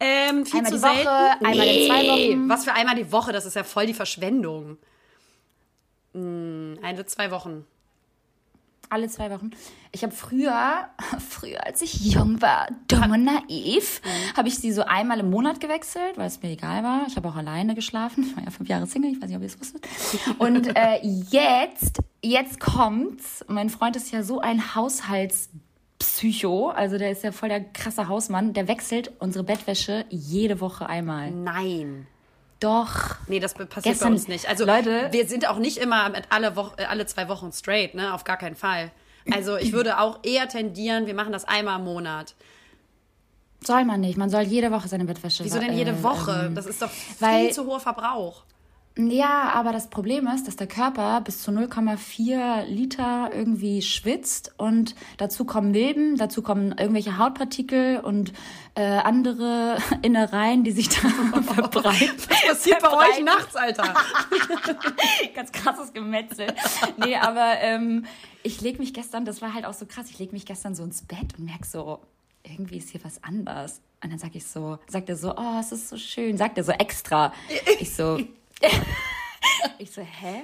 [0.00, 1.46] Ähm, viel Einmal zu die Woche, selten.
[1.46, 2.48] einmal in zwei Wochen.
[2.48, 4.78] Was für einmal die Woche, das ist ja voll die Verschwendung.
[6.14, 7.64] Hm, eine, zwei Wochen.
[8.92, 9.52] Alle zwei Wochen.
[9.90, 10.88] Ich habe früher,
[11.30, 14.02] früher als ich jung war, dumm und naiv,
[14.36, 17.06] habe ich sie so einmal im Monat gewechselt, weil es mir egal war.
[17.08, 18.24] Ich habe auch alleine geschlafen.
[18.28, 19.88] Ich war ja fünf Jahre Single, ich weiß nicht, ob ihr es wusstet.
[20.38, 20.98] Und äh,
[21.30, 23.42] jetzt, jetzt kommt's.
[23.48, 24.74] Mein Freund ist ja so ein
[26.02, 28.52] Haushaltspsycho, also der ist ja voll der krasse Hausmann.
[28.52, 31.30] Der wechselt unsere Bettwäsche jede Woche einmal.
[31.30, 32.06] Nein.
[32.60, 33.16] Doch.
[33.26, 34.48] Nee, das passiert Gestern- bei uns nicht.
[34.48, 37.94] Also Leute- wir sind auch nicht immer mit alle, Woche, äh, alle zwei Wochen straight,
[37.94, 38.14] ne?
[38.14, 38.90] Auf gar keinen Fall.
[39.32, 42.34] Also ich würde auch eher tendieren, wir machen das einmal im Monat.
[43.64, 44.16] Soll man nicht.
[44.18, 46.46] Man soll jede Woche seine Bettwäsche Wieso denn äh, jede Woche?
[46.46, 46.90] ähm, Das ist doch
[47.20, 48.42] weil- viel zu hoher Verbrauch.
[48.98, 54.94] Ja, aber das Problem ist, dass der Körper bis zu 0,4 Liter irgendwie schwitzt und
[55.16, 58.34] dazu kommen Milben, dazu kommen irgendwelche Hautpartikel und
[58.74, 61.08] äh, andere Innereien, die sich da
[61.42, 62.18] verbreiten.
[62.28, 63.24] Was passiert bei euch Verbreiten.
[63.24, 63.94] nachts, Alter?
[65.34, 66.48] Ganz krasses Gemetzel.
[66.98, 68.04] Nee, aber ähm,
[68.42, 70.82] ich leg mich gestern, das war halt auch so krass, ich leg mich gestern so
[70.84, 72.00] ins Bett und merk so,
[72.42, 73.80] irgendwie ist hier was anders.
[74.02, 76.64] Und dann sag ich so, sagt er so, oh, es ist so schön, sagt er
[76.64, 77.32] so extra.
[77.78, 78.18] Ich so,
[79.78, 80.42] ich so, hä?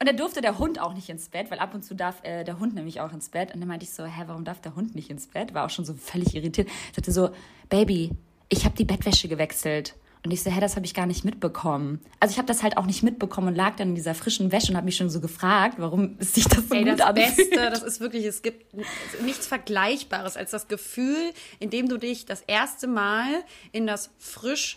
[0.00, 2.44] Und dann durfte der Hund auch nicht ins Bett, weil ab und zu darf äh,
[2.44, 3.52] der Hund nämlich auch ins Bett.
[3.52, 5.54] Und dann meinte ich so, hä, warum darf der Hund nicht ins Bett?
[5.54, 6.68] War auch schon so völlig irritiert.
[6.94, 7.30] Sagte so,
[7.68, 8.12] Baby,
[8.48, 9.94] ich habe die Bettwäsche gewechselt.
[10.24, 12.00] Und ich so, hä, das habe ich gar nicht mitbekommen.
[12.20, 14.72] Also ich habe das halt auch nicht mitbekommen und lag dann in dieser frischen Wäsche
[14.72, 17.36] und habe mich schon so gefragt, warum sich das so Ey, gut das anfühlt.
[17.36, 18.74] Beste, das ist wirklich, es gibt
[19.22, 23.28] nichts Vergleichbares als das Gefühl, in dem du dich das erste Mal
[23.72, 24.76] in das frisch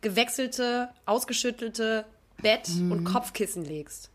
[0.00, 2.04] gewechselte, ausgeschüttelte
[2.42, 4.10] Bett und Kopfkissen legst.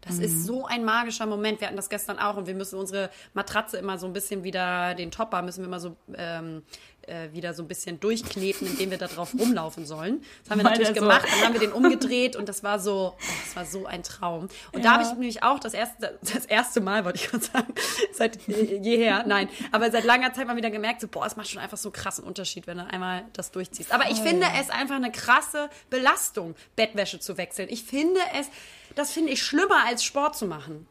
[0.00, 1.60] Das ist so ein magischer Moment.
[1.60, 4.94] Wir hatten das gestern auch und wir müssen unsere Matratze immer so ein bisschen wieder,
[4.94, 6.62] den Topper müssen wir immer so ähm,
[7.08, 10.22] äh, wieder so ein bisschen durchkneten, indem wir da drauf rumlaufen sollen.
[10.44, 11.26] Das haben wir Weil natürlich so- gemacht.
[11.30, 14.48] Dann haben wir den umgedreht und das war so, oh, das war so ein Traum.
[14.72, 17.74] Und da habe ich nämlich auch das erste, das erste Mal, wollte ich gerade sagen,
[18.12, 21.48] seit je- jeher, nein, aber seit langer Zeit mal wieder gemerkt, so, boah, es macht
[21.50, 23.92] schon einfach so einen krassen Unterschied, wenn du einmal das durchziehst.
[23.92, 27.68] Aber ich finde es einfach eine krasse Belastung, Bettwäsche zu wechseln.
[27.70, 28.48] Ich finde es,
[28.94, 30.86] das finde ich schlimmer als Sport zu machen.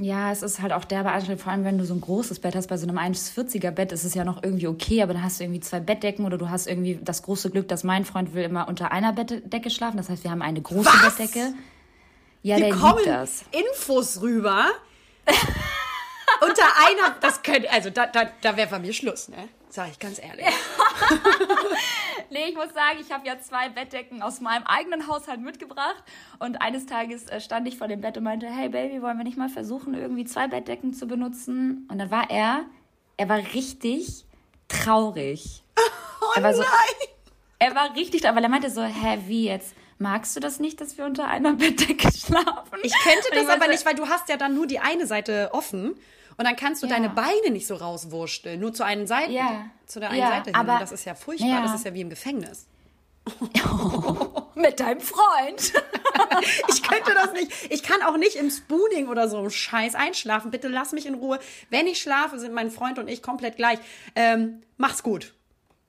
[0.00, 2.56] Ja, es ist halt auch derbe anstrengend, vor allem wenn du so ein großes Bett
[2.56, 2.66] hast.
[2.66, 5.44] Bei so einem 1,40er Bett ist es ja noch irgendwie okay, aber dann hast du
[5.44, 8.66] irgendwie zwei Bettdecken oder du hast irgendwie das große Glück, dass mein Freund will immer
[8.66, 9.96] unter einer Bettdecke schlafen.
[9.96, 11.16] Das heißt, wir haben eine große Was?
[11.16, 11.54] Bettdecke.
[12.42, 13.44] Ja, Hier der kommen liebt das.
[13.52, 14.66] Infos rüber.
[16.40, 19.48] Unter einer, das könnte, also da, da, da wäre bei mir Schluss, ne?
[19.74, 20.46] Sag ich ganz ehrlich.
[22.30, 26.02] Nee, ich muss sagen, ich habe ja zwei Bettdecken aus meinem eigenen Haushalt mitgebracht.
[26.40, 29.24] Und eines Tages äh, stand ich vor dem Bett und meinte, hey Baby, wollen wir
[29.24, 31.86] nicht mal versuchen, irgendwie zwei Bettdecken zu benutzen?
[31.90, 32.64] Und dann war er,
[33.16, 34.24] er war richtig
[34.68, 35.62] traurig.
[36.20, 37.08] Oh er war so, nein!
[37.58, 39.74] er war richtig da, weil er meinte so, hä, wie jetzt?
[39.98, 42.78] Magst du das nicht, dass wir unter einer Bettdecke schlafen?
[42.82, 45.06] Ich könnte das ich aber so, nicht, weil du hast ja dann nur die eine
[45.06, 45.94] Seite offen
[46.36, 46.94] und dann kannst du Ja.
[46.94, 49.66] deine Beine nicht so rauswursteln, nur zu einen Seite, Ja.
[49.86, 50.54] zu der einen Ja, Seite hin.
[50.54, 51.62] aber- Und das ist ja furchtbar, Ja.
[51.62, 52.66] das ist ja wie im Gefängnis.
[54.54, 55.72] Mit deinem Freund.
[56.68, 57.50] Ich könnte das nicht.
[57.70, 60.50] Ich kann auch nicht im Spooning oder so einem Scheiß einschlafen.
[60.50, 61.38] Bitte lass mich in Ruhe.
[61.70, 63.78] Wenn ich schlafe, sind mein Freund und ich komplett gleich.
[64.14, 65.34] Ähm, mach's gut.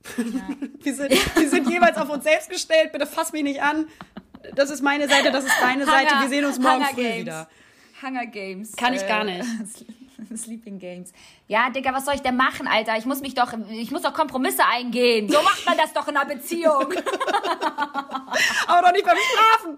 [0.16, 2.91] wir, sind, wir sind jeweils auf uns selbst gestellt.
[2.91, 3.88] Bitte fass mich nicht an.
[4.56, 6.14] Das ist meine Seite, das ist deine Seite.
[6.22, 7.18] Wir sehen uns morgen Hunger früh Games.
[7.22, 7.50] wieder.
[8.02, 8.76] Hunger Games.
[8.76, 9.46] Kann ich gar nicht.
[10.36, 11.13] Sleeping Games.
[11.47, 12.97] Ja, Digga, was soll ich denn machen, Alter?
[12.97, 15.30] Ich muss mich doch, ich muss doch Kompromisse eingehen.
[15.30, 16.93] So macht man das doch in einer Beziehung.
[18.68, 19.78] Aber doch nicht beim Schlafen.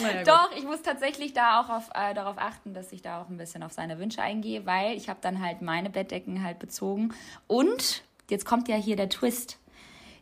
[0.00, 0.22] Naja.
[0.22, 3.36] Doch, ich muss tatsächlich da auch auf, äh, darauf achten, dass ich da auch ein
[3.36, 7.14] bisschen auf seine Wünsche eingehe, weil ich habe dann halt meine Bettdecken halt bezogen.
[7.46, 9.58] Und jetzt kommt ja hier der Twist.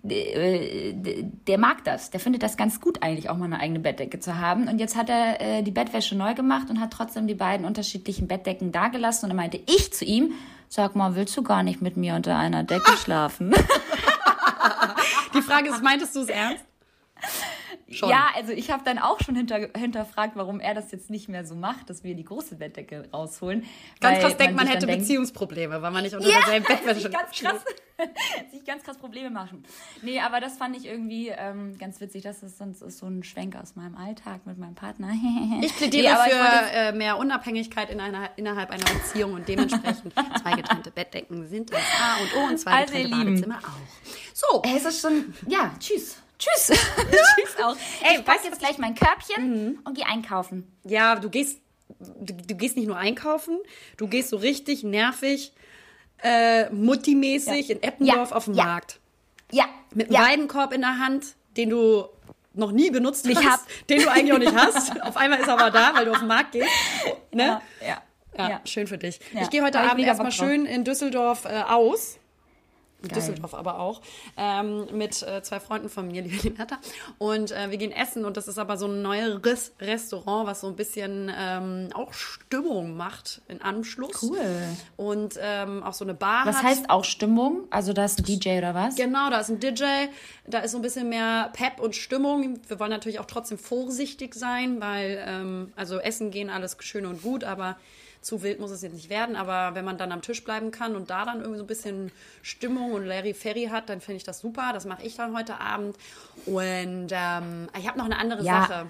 [0.08, 2.10] Äh, Der mag das.
[2.10, 4.68] Der findet das ganz gut eigentlich, auch mal eine eigene Bettdecke zu haben.
[4.68, 8.28] Und jetzt hat er äh, die Bettwäsche neu gemacht und hat trotzdem die beiden unterschiedlichen
[8.28, 9.26] Bettdecken dagelassen.
[9.26, 10.32] Und dann meinte ich zu ihm,
[10.68, 13.54] sag mal, willst du gar nicht mit mir unter einer Decke schlafen?
[15.34, 16.64] Die Frage ist, meintest du es ernst?
[17.88, 18.10] Schon.
[18.10, 21.44] Ja, also ich habe dann auch schon hinter, hinterfragt, warum er das jetzt nicht mehr
[21.46, 23.64] so macht, dass wir die große Bettdecke rausholen.
[24.00, 27.12] Ganz krass denkt, man hätte denkt, Beziehungsprobleme, weil man nicht unter Ja, derselben Bettwäsche sich
[27.12, 27.64] ganz krass,
[28.50, 29.62] sich ganz krass Probleme machen.
[30.02, 32.22] Nee, aber das fand ich irgendwie ähm, ganz witzig.
[32.24, 35.10] Das ist sonst ist so ein Schwenk aus meinem Alltag mit meinem Partner.
[35.62, 39.46] Ich plädiere Nee, für ich wollte- äh, mehr Unabhängigkeit in einer, innerhalb einer Beziehung und
[39.48, 40.12] dementsprechend
[40.42, 43.40] zwei getrennte Bettdecken sind das A und O und zwei Also, getrennte ihr Lieben.
[43.42, 44.34] Badezimmer auch.
[44.34, 46.20] So, Es ist schon, ja, tschüss.
[46.38, 46.66] Tschüss.
[46.76, 47.76] tschüss auch.
[48.02, 50.70] Ey, ich pack jetzt gleich mein Körbchen und gehe einkaufen.
[50.84, 51.60] ja, du gehst,
[51.98, 53.58] du, du gehst nicht nur einkaufen,
[53.96, 55.52] du gehst so richtig nervig,
[56.22, 58.36] äh, Mutti-mäßig in Eppendorf Ja.
[58.36, 58.64] auf den Ja.
[58.64, 59.00] Markt.
[59.52, 59.64] Ja.
[59.94, 60.28] Mit einem ja.
[60.28, 62.06] Weidenkorb in der Hand, den du
[62.54, 63.86] noch nie benutzt Nicht hast, hab.
[63.88, 65.00] den du eigentlich auch nicht hast.
[65.02, 66.68] auf einmal ist er aber da, weil du auf den Markt gehst.
[67.32, 67.60] Ne?
[67.80, 67.86] Ja.
[67.86, 68.02] ja.
[68.38, 68.60] Ja, Ja.
[68.66, 69.18] schön für dich.
[69.32, 72.18] Ja, Ich gehe heute ich Abend erstmal schön in Düsseldorf äh, aus.
[73.06, 73.20] In Geil.
[73.20, 74.00] Düsseldorf aber auch.
[74.36, 76.78] Ähm, mit äh, zwei Freunden von mir, liebe Liberta.
[77.18, 80.66] Und äh, wir gehen essen und das ist aber so ein neueres Restaurant, was so
[80.66, 84.22] ein bisschen ähm, auch Stimmung macht in Anschluss.
[84.22, 84.40] Cool.
[84.96, 86.64] Und ähm, auch so eine Bar Was hat.
[86.64, 87.66] heißt auch Stimmung?
[87.70, 88.96] Also da ist ein DJ oder was?
[88.96, 89.84] Genau, da ist ein DJ,
[90.46, 92.58] da ist so ein bisschen mehr Pep und Stimmung.
[92.66, 97.22] Wir wollen natürlich auch trotzdem vorsichtig sein, weil, ähm, also essen gehen, alles schön und
[97.22, 97.76] gut, aber
[98.26, 99.36] zu wild muss es jetzt nicht werden.
[99.36, 102.12] Aber wenn man dann am Tisch bleiben kann und da dann irgendwie so ein bisschen
[102.42, 104.70] Stimmung und Larry Ferry hat, dann finde ich das super.
[104.74, 105.96] Das mache ich dann heute Abend.
[106.44, 108.62] Und ähm, ich habe noch eine andere Ja.
[108.66, 108.86] Sache.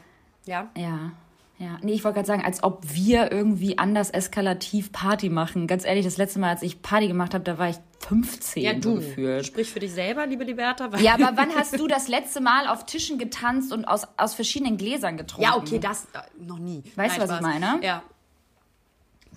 [0.46, 0.68] Ja.
[0.76, 1.12] Ja.
[1.58, 5.66] Ja, nee, ich wollte gerade sagen, als ob wir irgendwie anders eskalativ Party machen.
[5.66, 8.74] Ganz ehrlich, das letzte Mal, als ich Party gemacht habe, da war ich 15 Ja,
[8.74, 8.96] du.
[8.96, 9.46] gefühlt.
[9.46, 10.90] Sprich für dich selber, liebe Liberta.
[10.98, 14.76] Ja, aber wann hast du das letzte Mal auf Tischen getanzt und aus, aus verschiedenen
[14.76, 15.44] Gläsern getrunken?
[15.50, 16.82] Ja, okay, das äh, noch nie.
[16.94, 17.40] Weißt du, was ich Spaß.
[17.60, 17.78] meine?
[17.82, 18.02] Ja.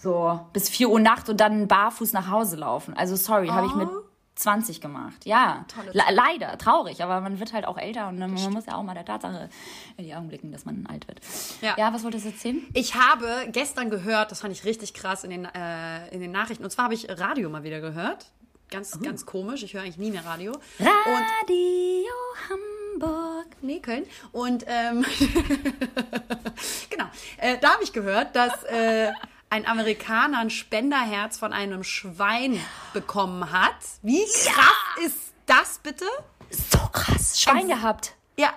[0.02, 2.94] So, bis 4 Uhr nachts und dann barfuß nach Hause laufen.
[2.96, 3.90] Also, sorry, habe ich mit
[4.36, 5.26] 20 gemacht.
[5.26, 8.84] Ja, Le leider, traurig, aber man wird halt auch älter und man muss ja auch
[8.84, 9.50] mal der Tatsache
[9.98, 11.20] in die Augen blicken, dass man alt wird.
[11.62, 11.76] Ja.
[11.78, 12.66] ja was wolltest du erzählen?
[12.74, 16.64] Ich habe gestern gehört, das fand ich richtig krass in den, äh, in den Nachrichten.
[16.64, 18.28] Und zwar habe ich Radio mal wieder gehört.
[18.72, 19.04] Ganz, Oh.
[19.04, 19.64] ganz komisch.
[19.64, 20.54] Ich höre eigentlich nie mehr Radio.
[20.54, 22.08] Und Radio
[22.50, 23.48] Hamburg.
[23.62, 24.06] nee, Köln.
[24.32, 25.04] Und ähm,
[26.90, 27.06] genau.
[27.38, 29.12] Äh, da habe ich gehört, dass äh,
[29.50, 32.60] ein Amerikaner ein Spenderherz von einem Schwein
[32.94, 33.76] bekommen hat.
[34.02, 36.06] Wie krass ist das bitte?
[36.50, 37.42] So krass.
[37.42, 38.16] Schwein gehabt.
[38.38, 38.54] Ja.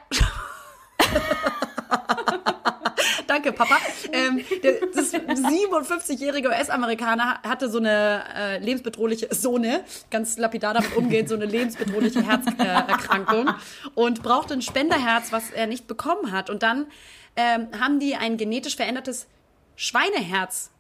[3.27, 3.79] Danke, Papa.
[4.13, 10.95] Ähm, der, das 57-jährige US-Amerikaner hatte so eine äh, lebensbedrohliche, so eine, ganz lapidar damit
[10.97, 13.55] umgeht, so eine lebensbedrohliche Herzerkrankung
[13.95, 16.51] und brauchte ein Spenderherz, was er nicht bekommen hat.
[16.51, 16.87] Und dann
[17.37, 19.27] ähm, haben die ein genetisch verändertes
[19.77, 20.72] Schweineherz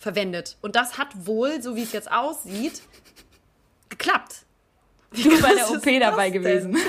[0.00, 0.56] verwendet.
[0.62, 2.82] Und das hat wohl, so wie es jetzt aussieht,
[3.90, 4.46] geklappt.
[5.12, 6.76] Du bei der OP dabei gewesen.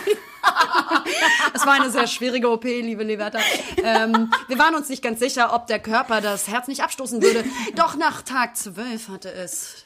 [1.54, 3.40] Es war eine sehr schwierige OP, liebe Liberta.
[3.84, 7.44] Ähm, wir waren uns nicht ganz sicher, ob der Körper das Herz nicht abstoßen würde.
[7.76, 9.86] Doch nach Tag 12 hatte es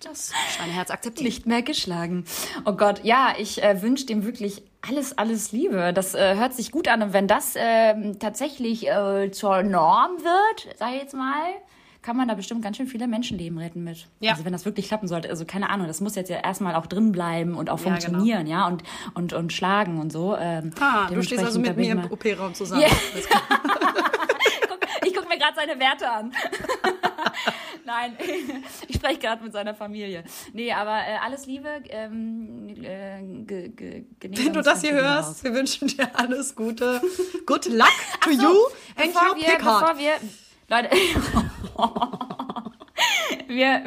[0.00, 1.24] das Schweineherz akzeptiert.
[1.24, 2.24] Nicht mehr geschlagen.
[2.64, 5.92] Oh Gott, ja, ich äh, wünsche dem wirklich alles, alles Liebe.
[5.92, 7.02] Das äh, hört sich gut an.
[7.02, 11.52] Und wenn das ähm, tatsächlich äh, zur Norm wird, sag ich jetzt mal,
[12.02, 14.08] kann man da bestimmt ganz schön viele Menschenleben retten mit.
[14.20, 14.32] Ja.
[14.32, 15.30] Also wenn das wirklich klappen sollte.
[15.30, 18.00] Also keine Ahnung, das muss jetzt ja erstmal auch drin bleiben und auch Ja, genau.
[18.00, 18.82] funktionieren, ja, und,
[19.14, 20.36] und, und schlagen und so.
[20.36, 22.82] Ähm, Ah, du stehst also mit mir im OP-Raum zusammen.
[22.82, 23.42] Klar.
[25.04, 26.32] ich gucke mir gerade seine Werte an.
[27.84, 28.16] Nein,
[28.88, 30.24] ich spreche gerade mit seiner Familie.
[30.52, 31.68] Nee, aber äh, alles Liebe.
[31.88, 35.44] Ähm, äh, ge, ge, Wenn du das hier hörst, raus.
[35.44, 37.00] wir wünschen dir alles Gute.
[37.46, 38.56] Good luck to so, you
[38.96, 40.12] and your wir, bevor wir,
[40.72, 40.88] Leute,
[43.46, 43.82] wir,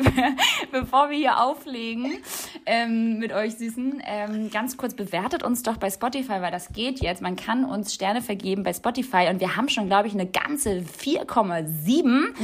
[0.72, 2.22] bevor wir hier auflegen
[2.68, 7.00] ähm, mit euch Süßen, ähm, ganz kurz bewertet uns doch bei Spotify, weil das geht
[7.02, 7.24] jetzt.
[7.24, 10.82] Man kann uns Sterne vergeben bei Spotify und wir haben schon, glaube ich, eine ganze
[10.82, 12.36] 4,7.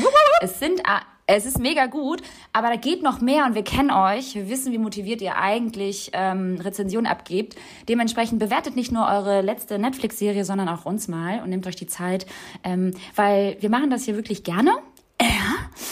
[0.42, 0.82] es sind
[1.36, 2.22] es ist mega gut,
[2.54, 4.36] aber da geht noch mehr und wir kennen euch.
[4.36, 7.56] Wir wissen, wie motiviert ihr eigentlich ähm, Rezensionen abgebt.
[7.88, 11.88] Dementsprechend bewertet nicht nur eure letzte Netflix-Serie, sondern auch uns mal und nehmt euch die
[11.88, 12.26] Zeit,
[12.64, 14.72] ähm, weil wir machen das hier wirklich gerne.
[15.22, 15.28] Ja.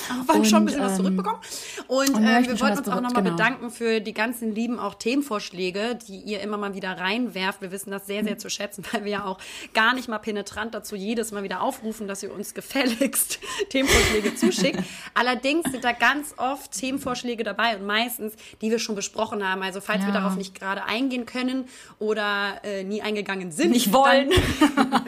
[0.28, 1.40] Haben schon ein bisschen ähm, was zurückbekommen.
[1.88, 3.36] Und, und äh, wir wollten uns auch nochmal genau.
[3.36, 7.62] bedanken für die ganzen lieben auch Themenvorschläge, die ihr immer mal wieder reinwerft.
[7.62, 9.40] Wir wissen das sehr, sehr zu schätzen, weil wir ja auch
[9.74, 13.40] gar nicht mal penetrant dazu jedes Mal wieder aufrufen, dass ihr uns gefälligst
[13.70, 14.80] Themenvorschläge zuschickt.
[15.14, 19.62] Allerdings sind da ganz oft Themenvorschläge dabei und meistens, die wir schon besprochen haben.
[19.62, 20.08] Also falls ja.
[20.08, 21.66] wir darauf nicht gerade eingehen können
[22.00, 23.72] oder äh, nie eingegangen sind.
[23.72, 24.32] Nicht wollen.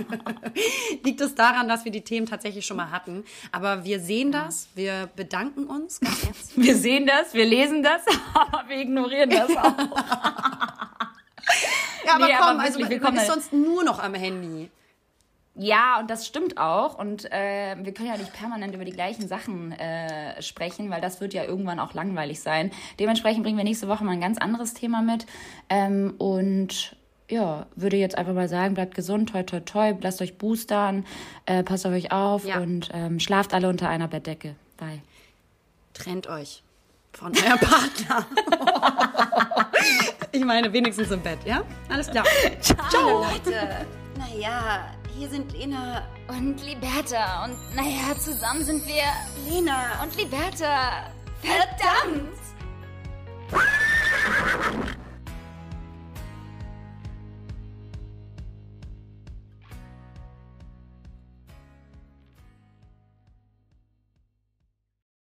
[1.03, 3.23] liegt es daran, dass wir die Themen tatsächlich schon mal hatten.
[3.51, 6.65] Aber wir sehen das, wir bedanken uns ganz herzlich.
[6.65, 8.01] Wir sehen das, wir lesen das,
[8.33, 9.77] aber wir ignorieren das auch.
[12.05, 14.69] ja, aber nee, komm, aber wirklich, also man ist sonst nur noch am Handy.
[15.55, 16.97] Ja, und das stimmt auch.
[16.97, 21.19] Und äh, wir können ja nicht permanent über die gleichen Sachen äh, sprechen, weil das
[21.19, 22.71] wird ja irgendwann auch langweilig sein.
[22.99, 25.25] Dementsprechend bringen wir nächste Woche mal ein ganz anderes Thema mit.
[25.69, 26.95] Ähm, und
[27.29, 31.05] ja, würde jetzt einfach mal sagen, bleibt gesund, toi, toi, toi, lasst euch boostern,
[31.45, 32.59] äh, passt auf euch auf ja.
[32.59, 35.01] und ähm, schlaft alle unter einer Bettdecke bei.
[35.93, 36.63] Trennt euch
[37.13, 38.25] von eurem Partner.
[40.31, 41.63] ich meine, wenigstens im Bett, ja?
[41.87, 42.25] Alles klar.
[42.61, 43.23] Ciao, Ciao.
[43.23, 43.85] Leute.
[44.17, 47.45] Naja, hier sind Lena und Liberta.
[47.45, 49.03] Und naja, zusammen sind wir
[49.47, 51.11] Lena und Liberta.
[51.41, 52.41] Verdammt!